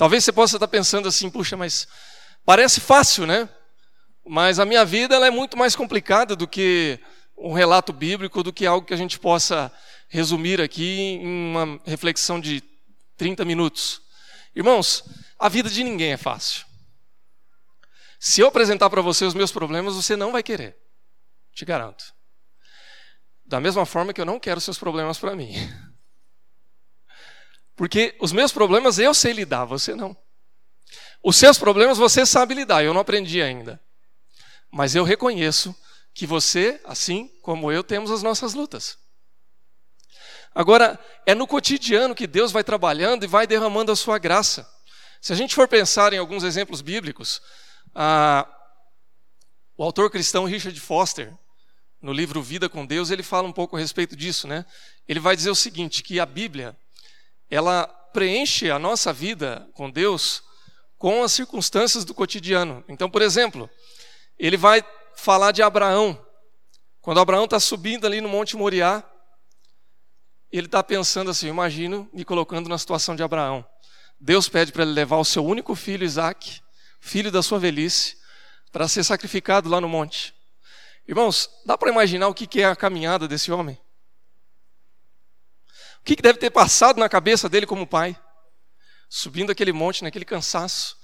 Talvez 0.00 0.24
você 0.24 0.32
possa 0.32 0.56
estar 0.56 0.66
pensando 0.66 1.06
assim, 1.08 1.28
puxa, 1.28 1.58
mas 1.58 1.86
parece 2.42 2.80
fácil, 2.80 3.26
né? 3.26 3.46
Mas 4.26 4.58
a 4.58 4.64
minha 4.64 4.82
vida 4.82 5.14
ela 5.14 5.26
é 5.26 5.30
muito 5.30 5.58
mais 5.58 5.76
complicada 5.76 6.34
do 6.34 6.48
que 6.48 6.98
um 7.36 7.52
relato 7.52 7.92
bíblico, 7.92 8.42
do 8.42 8.50
que 8.50 8.64
algo 8.64 8.86
que 8.86 8.94
a 8.94 8.96
gente 8.96 9.18
possa 9.18 9.70
resumir 10.08 10.58
aqui 10.58 10.98
em 10.98 11.50
uma 11.50 11.78
reflexão 11.84 12.40
de 12.40 12.62
30 13.18 13.44
minutos. 13.44 14.00
Irmãos, 14.56 15.04
a 15.38 15.50
vida 15.50 15.68
de 15.68 15.84
ninguém 15.84 16.14
é 16.14 16.16
fácil. 16.16 16.64
Se 18.18 18.40
eu 18.40 18.46
apresentar 18.46 18.88
para 18.88 19.02
você 19.02 19.26
os 19.26 19.34
meus 19.34 19.52
problemas, 19.52 19.96
você 19.96 20.16
não 20.16 20.32
vai 20.32 20.42
querer. 20.42 20.78
Te 21.52 21.66
garanto. 21.66 22.04
Da 23.44 23.60
mesma 23.60 23.84
forma 23.84 24.14
que 24.14 24.20
eu 24.22 24.24
não 24.24 24.40
quero 24.40 24.62
seus 24.62 24.78
problemas 24.78 25.18
para 25.18 25.36
mim. 25.36 25.52
Porque 27.80 28.14
os 28.20 28.30
meus 28.30 28.52
problemas 28.52 28.98
eu 28.98 29.14
sei 29.14 29.32
lidar, 29.32 29.64
você 29.64 29.94
não. 29.94 30.14
Os 31.24 31.34
seus 31.36 31.56
problemas 31.56 31.96
você 31.96 32.26
sabe 32.26 32.52
lidar, 32.52 32.84
eu 32.84 32.92
não 32.92 33.00
aprendi 33.00 33.40
ainda. 33.40 33.80
Mas 34.70 34.94
eu 34.94 35.02
reconheço 35.02 35.74
que 36.12 36.26
você, 36.26 36.78
assim 36.84 37.30
como 37.40 37.72
eu, 37.72 37.82
temos 37.82 38.10
as 38.10 38.22
nossas 38.22 38.52
lutas. 38.52 38.98
Agora, 40.54 41.02
é 41.24 41.34
no 41.34 41.46
cotidiano 41.46 42.14
que 42.14 42.26
Deus 42.26 42.52
vai 42.52 42.62
trabalhando 42.62 43.24
e 43.24 43.26
vai 43.26 43.46
derramando 43.46 43.90
a 43.90 43.96
sua 43.96 44.18
graça. 44.18 44.70
Se 45.18 45.32
a 45.32 45.36
gente 45.36 45.54
for 45.54 45.66
pensar 45.66 46.12
em 46.12 46.18
alguns 46.18 46.44
exemplos 46.44 46.82
bíblicos, 46.82 47.40
ah, 47.94 48.46
o 49.74 49.82
autor 49.82 50.10
cristão 50.10 50.44
Richard 50.44 50.78
Foster, 50.78 51.32
no 51.98 52.12
livro 52.12 52.42
Vida 52.42 52.68
com 52.68 52.84
Deus, 52.84 53.10
ele 53.10 53.22
fala 53.22 53.48
um 53.48 53.52
pouco 53.52 53.74
a 53.74 53.80
respeito 53.80 54.14
disso, 54.14 54.46
né? 54.46 54.66
Ele 55.08 55.18
vai 55.18 55.34
dizer 55.34 55.48
o 55.48 55.54
seguinte, 55.54 56.02
que 56.02 56.20
a 56.20 56.26
Bíblia 56.26 56.78
ela 57.50 57.86
preenche 58.12 58.70
a 58.70 58.78
nossa 58.78 59.12
vida 59.12 59.68
com 59.74 59.90
Deus 59.90 60.42
com 60.96 61.22
as 61.24 61.32
circunstâncias 61.32 62.04
do 62.04 62.14
cotidiano. 62.14 62.84
Então, 62.86 63.10
por 63.10 63.22
exemplo, 63.22 63.68
ele 64.38 64.56
vai 64.56 64.84
falar 65.16 65.50
de 65.50 65.62
Abraão. 65.62 66.18
Quando 67.00 67.20
Abraão 67.20 67.44
está 67.44 67.58
subindo 67.58 68.06
ali 68.06 68.20
no 68.20 68.28
Monte 68.28 68.56
Moriá, 68.56 69.02
ele 70.52 70.66
está 70.66 70.82
pensando 70.82 71.30
assim: 71.30 71.48
imagino 71.48 72.08
me 72.12 72.24
colocando 72.24 72.68
na 72.68 72.76
situação 72.76 73.16
de 73.16 73.22
Abraão. 73.22 73.64
Deus 74.20 74.48
pede 74.48 74.72
para 74.72 74.82
ele 74.82 74.92
levar 74.92 75.16
o 75.16 75.24
seu 75.24 75.44
único 75.44 75.74
filho, 75.74 76.04
Isaac, 76.04 76.60
filho 77.00 77.32
da 77.32 77.42
sua 77.42 77.58
velhice, 77.58 78.16
para 78.70 78.86
ser 78.86 79.02
sacrificado 79.02 79.68
lá 79.68 79.80
no 79.80 79.88
monte. 79.88 80.34
Irmãos, 81.08 81.48
dá 81.64 81.78
para 81.78 81.90
imaginar 81.90 82.28
o 82.28 82.34
que 82.34 82.60
é 82.60 82.66
a 82.66 82.76
caminhada 82.76 83.26
desse 83.26 83.50
homem? 83.50 83.80
O 86.00 86.04
que 86.04 86.16
deve 86.16 86.38
ter 86.38 86.50
passado 86.50 86.98
na 86.98 87.08
cabeça 87.08 87.48
dele 87.48 87.66
como 87.66 87.86
pai? 87.86 88.16
Subindo 89.08 89.50
aquele 89.52 89.72
monte, 89.72 90.02
naquele 90.02 90.24
cansaço. 90.24 90.96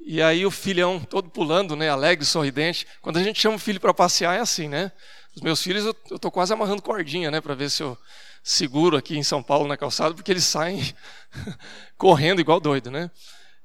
E 0.00 0.22
aí 0.22 0.46
o 0.46 0.50
filhão 0.50 1.00
todo 1.00 1.30
pulando, 1.30 1.74
né, 1.76 1.88
alegre, 1.88 2.24
sorridente. 2.24 2.86
Quando 3.00 3.18
a 3.18 3.22
gente 3.22 3.40
chama 3.40 3.56
o 3.56 3.60
filho 3.60 3.80
para 3.80 3.92
passear 3.92 4.36
é 4.36 4.40
assim, 4.40 4.68
né? 4.68 4.92
Os 5.34 5.42
meus 5.42 5.62
filhos, 5.62 5.84
eu 5.84 6.16
estou 6.16 6.30
quase 6.30 6.52
amarrando 6.52 6.82
cordinha, 6.82 7.30
né, 7.30 7.40
para 7.40 7.54
ver 7.54 7.70
se 7.70 7.82
eu 7.82 7.96
seguro 8.42 8.96
aqui 8.96 9.16
em 9.16 9.22
São 9.22 9.42
Paulo 9.42 9.68
na 9.68 9.76
calçada, 9.76 10.14
porque 10.14 10.30
eles 10.30 10.44
saem 10.44 10.94
correndo 11.96 12.40
igual 12.40 12.60
doido, 12.60 12.90
né? 12.90 13.10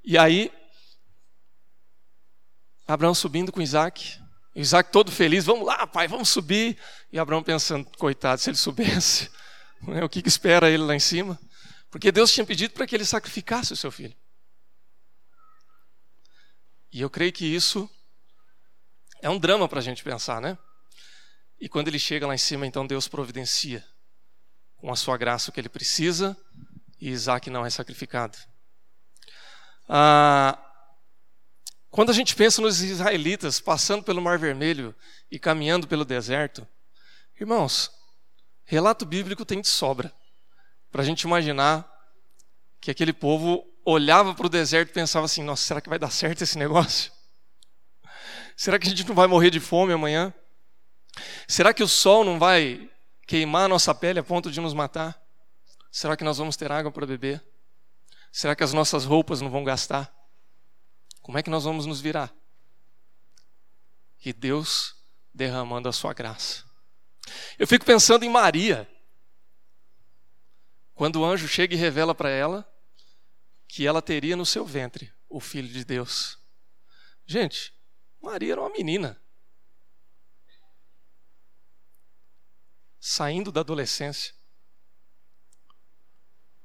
E 0.04 0.18
aí, 0.18 0.52
Abraão 2.88 3.16
subindo 3.16 3.52
com 3.52 3.62
Isaac, 3.62 4.20
Isaac 4.56 4.92
todo 4.92 5.12
feliz, 5.12 5.46
vamos 5.46 5.66
lá, 5.66 5.88
pai, 5.88 6.08
vamos 6.08 6.30
subir. 6.30 6.78
E 7.12 7.18
Abraão 7.18 7.42
pensando, 7.42 7.86
coitado, 7.98 8.40
se 8.40 8.50
ele 8.50 8.58
soubesse, 8.58 9.30
o 10.04 10.10
que, 10.10 10.22
que 10.22 10.30
espera 10.30 10.70
ele 10.70 10.84
lá 10.84 10.96
em 10.96 11.00
cima? 11.00 11.40
Porque 11.90 12.12
Deus 12.12 12.32
tinha 12.32 12.46
pedido 12.46 12.74
para 12.74 12.88
que 12.88 12.96
ele 12.96 13.06
sacrificasse 13.06 13.74
o 13.74 13.76
seu 13.78 13.92
filho. 13.92 14.16
E 16.92 17.02
eu 17.02 17.10
creio 17.10 17.34
que 17.34 17.46
isso 17.46 17.90
é 19.22 19.30
um 19.30 19.40
drama 19.40 19.68
para 19.68 19.80
a 19.80 19.84
gente 19.84 20.04
pensar, 20.04 20.42
né? 20.42 20.58
E 21.60 21.70
quando 21.70 21.88
ele 21.88 22.00
chega 22.00 22.28
lá 22.28 22.36
em 22.36 22.38
cima, 22.38 22.68
então 22.68 22.86
Deus 22.86 23.08
providencia 23.08 23.86
com 24.76 24.92
a 24.92 24.96
sua 24.96 25.18
graça 25.18 25.50
o 25.50 25.54
que 25.54 25.60
ele 25.60 25.70
precisa 25.70 26.38
e 27.00 27.10
Isaac 27.10 27.50
não 27.50 27.66
é 27.66 27.70
sacrificado. 27.70 28.38
Ah, 29.88 30.60
quando 31.90 32.10
a 32.10 32.14
gente 32.14 32.36
pensa 32.36 32.62
nos 32.62 32.82
israelitas 32.82 33.60
passando 33.60 34.04
pelo 34.04 34.22
Mar 34.22 34.38
Vermelho 34.38 34.96
e 35.32 35.40
caminhando 35.40 35.88
pelo 35.88 36.04
deserto, 36.04 36.68
irmãos, 37.40 37.92
relato 38.66 39.06
bíblico 39.06 39.46
tem 39.46 39.62
de 39.62 39.68
sobra 39.68 40.14
para 40.92 41.02
a 41.02 41.06
gente 41.06 41.24
imaginar 41.24 41.90
que 42.80 42.92
aquele 42.92 43.14
povo 43.14 43.66
olhava 43.86 44.34
para 44.34 44.46
o 44.46 44.50
deserto 44.50 44.90
e 44.90 44.94
pensava 44.94 45.26
assim: 45.26 45.44
nossa, 45.44 45.64
será 45.66 45.82
que 45.82 45.90
vai 45.90 46.00
dar 46.00 46.10
certo 46.10 46.42
esse 46.44 46.58
negócio? 46.58 47.12
Será 48.56 48.78
que 48.78 48.88
a 48.88 48.90
gente 48.90 49.08
não 49.08 49.16
vai 49.16 49.28
morrer 49.28 49.50
de 49.50 49.60
fome 49.60 49.94
amanhã? 49.94 50.34
Será 51.48 51.74
que 51.74 51.84
o 51.84 51.88
sol 51.88 52.24
não 52.24 52.40
vai 52.40 52.90
queimar 53.28 53.66
a 53.66 53.68
nossa 53.68 53.94
pele 53.94 54.20
a 54.20 54.24
ponto 54.24 54.52
de 54.52 54.62
nos 54.62 54.74
matar? 54.74 55.20
Será 55.92 56.16
que 56.16 56.24
nós 56.24 56.38
vamos 56.38 56.56
ter 56.56 56.72
água 56.72 56.92
para 56.92 57.06
beber? 57.06 57.44
Será 58.32 58.56
que 58.56 58.64
as 58.64 58.74
nossas 58.74 59.06
roupas 59.06 59.42
não 59.42 59.50
vão 59.50 59.64
gastar? 59.64 60.14
Como 61.22 61.38
é 61.38 61.44
que 61.44 61.50
nós 61.50 61.64
vamos 61.64 61.86
nos 61.86 62.02
virar? 62.02 62.34
E 64.26 64.34
Deus 64.34 64.96
derramando 65.34 65.88
a 65.88 65.94
sua 65.94 66.14
graça. 66.14 66.64
Eu 67.58 67.68
fico 67.68 67.86
pensando 67.86 68.24
em 68.24 68.30
Maria. 68.30 68.90
Quando 70.94 71.22
o 71.22 71.26
anjo 71.26 71.48
chega 71.48 71.74
e 71.74 71.78
revela 71.78 72.14
para 72.14 72.30
ela 72.30 72.70
que 73.68 73.88
ela 73.88 74.02
teria 74.02 74.36
no 74.36 74.46
seu 74.46 74.66
ventre 74.66 75.12
o 75.28 75.40
filho 75.40 75.68
de 75.68 75.84
Deus. 75.84 76.38
Gente, 77.26 77.74
Maria 78.22 78.54
era 78.54 78.62
uma 78.62 78.70
menina. 78.70 79.20
Saindo 83.00 83.52
da 83.52 83.62
adolescência. 83.62 84.34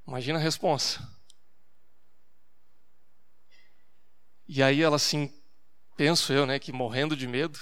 Imagina 0.07 0.38
a 0.38 0.42
resposta. 0.42 1.01
E 4.47 4.62
aí 4.62 4.83
ela 4.83 4.97
assim, 4.97 5.31
penso 5.97 6.33
eu, 6.33 6.47
né, 6.47 6.59
que 6.59 6.73
morrendo 6.73 7.16
de 7.16 7.27
medo, 7.27 7.59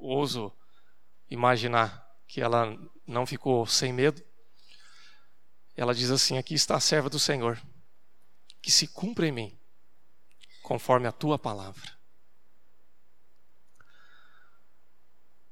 ouso 0.00 0.56
imaginar 1.28 2.07
que 2.28 2.40
ela 2.42 2.76
não 3.06 3.26
ficou 3.26 3.66
sem 3.66 3.92
medo. 3.92 4.22
Ela 5.74 5.94
diz 5.94 6.10
assim: 6.10 6.36
Aqui 6.36 6.54
está 6.54 6.76
a 6.76 6.80
serva 6.80 7.08
do 7.08 7.18
Senhor, 7.18 7.60
que 8.62 8.70
se 8.70 8.86
cumpra 8.86 9.26
em 9.26 9.32
mim, 9.32 9.58
conforme 10.62 11.08
a 11.08 11.12
tua 11.12 11.38
palavra. 11.38 11.98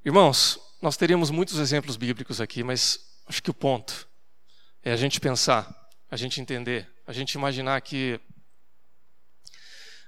Irmãos, 0.04 0.60
nós 0.80 0.96
teríamos 0.96 1.30
muitos 1.30 1.58
exemplos 1.58 1.96
bíblicos 1.96 2.40
aqui, 2.40 2.62
mas 2.62 3.00
acho 3.26 3.42
que 3.42 3.50
o 3.50 3.54
ponto 3.54 4.08
é 4.82 4.92
a 4.92 4.96
gente 4.96 5.18
pensar, 5.18 5.68
a 6.08 6.16
gente 6.16 6.40
entender, 6.40 6.88
a 7.06 7.12
gente 7.12 7.32
imaginar 7.32 7.80
que 7.80 8.20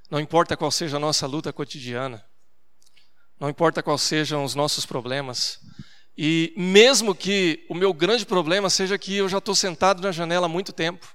não 0.09 0.21
importa 0.21 0.57
qual 0.57 0.71
seja 0.71 0.97
a 0.97 1.01
nossa 1.01 1.27
luta 1.27 1.53
cotidiana, 1.53 2.25
não 3.41 3.49
importa 3.49 3.83
quais 3.83 4.03
sejam 4.03 4.45
os 4.45 4.55
nossos 4.55 4.87
problemas, 4.87 5.61
e 6.21 6.53
mesmo 6.57 7.15
que 7.15 7.65
o 7.69 7.75
meu 7.77 7.95
grande 7.95 8.27
problema 8.27 8.69
seja 8.69 8.99
que 8.99 9.15
eu 9.15 9.29
já 9.29 9.39
estou 9.39 9.55
sentado 9.55 10.03
na 10.03 10.11
janela 10.11 10.47
há 10.47 10.49
muito 10.49 10.73
tempo, 10.73 11.07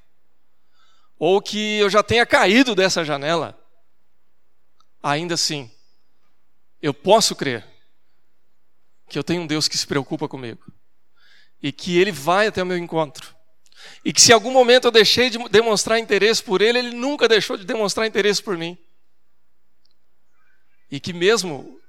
ou 1.20 1.42
que 1.42 1.80
eu 1.80 1.90
já 1.90 2.02
tenha 2.02 2.26
caído 2.26 2.74
dessa 2.74 3.04
janela, 3.04 3.60
ainda 5.04 5.34
assim, 5.34 5.70
eu 6.82 6.94
posso 6.94 7.36
crer 7.36 7.68
que 9.10 9.20
eu 9.20 9.26
tenho 9.26 9.42
um 9.42 9.48
Deus 9.48 9.68
que 9.68 9.78
se 9.78 9.86
preocupa 9.86 10.30
comigo 10.30 10.64
e 11.62 11.74
que 11.74 12.00
Ele 12.00 12.12
vai 12.12 12.48
até 12.48 12.64
o 12.64 12.66
meu 12.66 12.78
encontro. 12.78 13.36
E 14.06 14.14
que 14.14 14.22
se 14.22 14.32
em 14.32 14.34
algum 14.34 14.52
momento 14.52 14.86
eu 14.86 14.92
deixei 14.92 15.30
de 15.30 15.38
demonstrar 15.50 16.00
interesse 16.00 16.42
por 16.42 16.62
Ele, 16.62 16.80
Ele 16.80 16.96
nunca 16.96 17.28
deixou 17.28 17.58
de 17.58 17.66
demonstrar 17.66 18.08
interesse 18.08 18.42
por 18.42 18.58
mim. 18.58 18.78
E 20.90 20.98
que 20.98 21.12
mesmo 21.12 21.83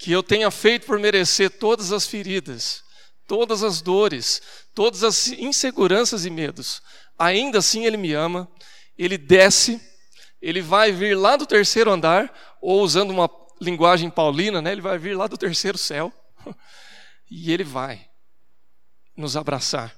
que 0.00 0.10
eu 0.10 0.22
tenha 0.22 0.50
feito 0.50 0.86
por 0.86 0.98
merecer 0.98 1.50
todas 1.50 1.92
as 1.92 2.06
feridas, 2.06 2.82
todas 3.26 3.62
as 3.62 3.82
dores, 3.82 4.40
todas 4.74 5.04
as 5.04 5.28
inseguranças 5.28 6.24
e 6.24 6.30
medos, 6.30 6.80
ainda 7.18 7.58
assim 7.58 7.84
Ele 7.84 7.98
me 7.98 8.14
ama, 8.14 8.50
Ele 8.96 9.18
desce, 9.18 9.78
Ele 10.40 10.62
vai 10.62 10.90
vir 10.90 11.14
lá 11.14 11.36
do 11.36 11.44
terceiro 11.46 11.90
andar, 11.90 12.34
ou 12.62 12.80
usando 12.80 13.10
uma 13.10 13.28
linguagem 13.60 14.08
paulina, 14.08 14.62
né? 14.62 14.72
Ele 14.72 14.80
vai 14.80 14.96
vir 14.96 15.14
lá 15.14 15.26
do 15.26 15.36
terceiro 15.36 15.76
céu 15.76 16.10
e 17.30 17.52
ele 17.52 17.62
vai 17.62 18.08
nos 19.14 19.36
abraçar, 19.36 19.94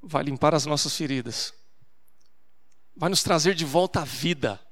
vai 0.00 0.22
limpar 0.22 0.54
as 0.54 0.66
nossas 0.66 0.96
feridas, 0.96 1.52
vai 2.96 3.10
nos 3.10 3.24
trazer 3.24 3.56
de 3.56 3.64
volta 3.64 4.02
à 4.02 4.04
vida, 4.04 4.63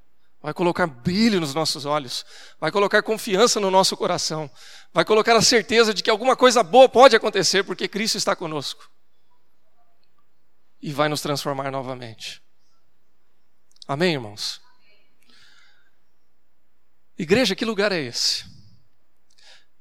vai 0.43 0.53
colocar 0.53 0.89
brilho 0.89 1.41
nos 1.41 1.55
nossos 1.55 1.87
olhos, 1.87 2.27
vai 2.59 2.73
colocar 2.73 3.01
confiança 3.03 3.61
no 3.61 3.71
nosso 3.71 3.97
coração, 3.97 4.51
vai 4.93 5.05
colocar 5.05 5.37
a 5.37 5.41
certeza 5.41 5.95
de 5.95 6.03
que 6.03 6.11
alguma 6.11 6.35
coisa 6.35 6.65
boa 6.65 6.89
pode 6.89 7.15
acontecer 7.15 7.63
porque 7.63 7.87
Cristo 7.87 8.19
está 8.19 8.35
conosco 8.35 8.91
e 10.81 10.93
vai 10.93 11.09
nos 11.09 11.21
transformar 11.21 11.71
novamente. 11.71 12.43
Amém, 13.87 14.15
irmãos? 14.15 14.61
Igreja, 17.17 17.55
que 17.55 17.65
lugar 17.65 17.93
é 17.93 18.01
esse? 18.01 18.45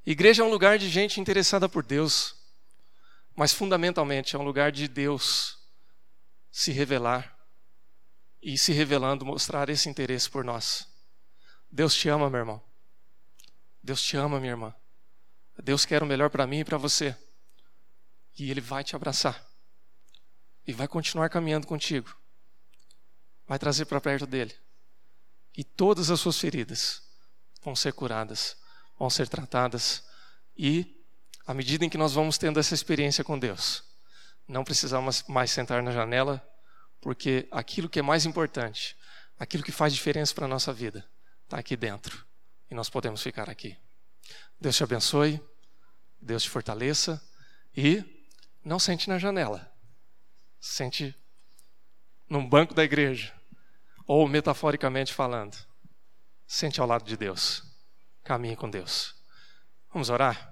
Igreja 0.05 0.43
é 0.43 0.45
um 0.45 0.49
lugar 0.49 0.77
de 0.77 0.87
gente 0.89 1.19
interessada 1.19 1.67
por 1.67 1.83
Deus, 1.83 2.35
mas 3.35 3.51
fundamentalmente 3.51 4.35
é 4.35 4.39
um 4.39 4.43
lugar 4.43 4.71
de 4.71 4.87
Deus 4.87 5.57
se 6.51 6.71
revelar 6.71 7.40
e 8.41 8.57
se 8.57 8.71
revelando 8.71 9.25
mostrar 9.25 9.69
esse 9.69 9.89
interesse 9.89 10.29
por 10.29 10.43
nós. 10.43 10.87
Deus 11.71 11.93
te 11.93 12.09
ama, 12.09 12.29
meu 12.29 12.39
irmão. 12.39 12.61
Deus 13.83 14.01
te 14.01 14.17
ama, 14.17 14.39
minha 14.39 14.51
irmã. 14.53 14.75
Deus 15.63 15.85
quer 15.85 16.01
o 16.01 16.05
melhor 16.05 16.29
para 16.29 16.47
mim 16.47 16.59
e 16.59 16.65
para 16.65 16.77
você. 16.77 17.15
E 18.37 18.49
Ele 18.49 18.61
vai 18.61 18.83
te 18.83 18.95
abraçar. 18.95 19.45
E 20.65 20.73
vai 20.73 20.87
continuar 20.87 21.29
caminhando 21.29 21.67
contigo. 21.67 22.15
Vai 23.47 23.59
trazer 23.59 23.85
para 23.85 24.01
perto 24.01 24.25
dele. 24.25 24.55
E 25.55 25.63
todas 25.63 26.09
as 26.09 26.19
suas 26.19 26.39
feridas 26.39 27.01
vão 27.61 27.75
ser 27.75 27.93
curadas, 27.93 28.57
vão 28.97 29.09
ser 29.09 29.27
tratadas 29.27 30.03
e 30.57 31.01
à 31.45 31.53
medida 31.53 31.83
em 31.83 31.89
que 31.89 31.97
nós 31.97 32.13
vamos 32.13 32.37
tendo 32.37 32.59
essa 32.59 32.73
experiência 32.73 33.23
com 33.23 33.37
Deus, 33.37 33.83
não 34.47 34.63
precisamos 34.63 35.23
mais 35.27 35.51
sentar 35.51 35.81
na 35.83 35.91
janela, 35.91 36.41
porque 37.01 37.47
aquilo 37.51 37.89
que 37.89 37.99
é 37.99 38.01
mais 38.01 38.25
importante, 38.25 38.95
aquilo 39.37 39.63
que 39.63 39.71
faz 39.71 39.93
diferença 39.93 40.33
para 40.33 40.45
a 40.45 40.47
nossa 40.47 40.71
vida, 40.71 41.05
está 41.43 41.57
aqui 41.57 41.75
dentro 41.75 42.25
e 42.69 42.75
nós 42.75 42.89
podemos 42.89 43.21
ficar 43.21 43.49
aqui. 43.49 43.77
Deus 44.59 44.77
te 44.77 44.83
abençoe, 44.83 45.41
Deus 46.21 46.43
te 46.43 46.49
fortaleça 46.49 47.21
e 47.75 48.03
não 48.63 48.79
sente 48.79 49.09
na 49.09 49.17
janela, 49.17 49.69
sente 50.59 51.15
num 52.29 52.47
banco 52.47 52.73
da 52.73 52.83
igreja, 52.83 53.33
ou 54.07 54.27
metaforicamente 54.27 55.13
falando 55.13 55.57
Sente 56.53 56.81
ao 56.81 56.85
lado 56.85 57.05
de 57.05 57.15
Deus. 57.15 57.63
Caminhe 58.25 58.57
com 58.57 58.69
Deus. 58.69 59.15
Vamos 59.93 60.09
orar? 60.09 60.50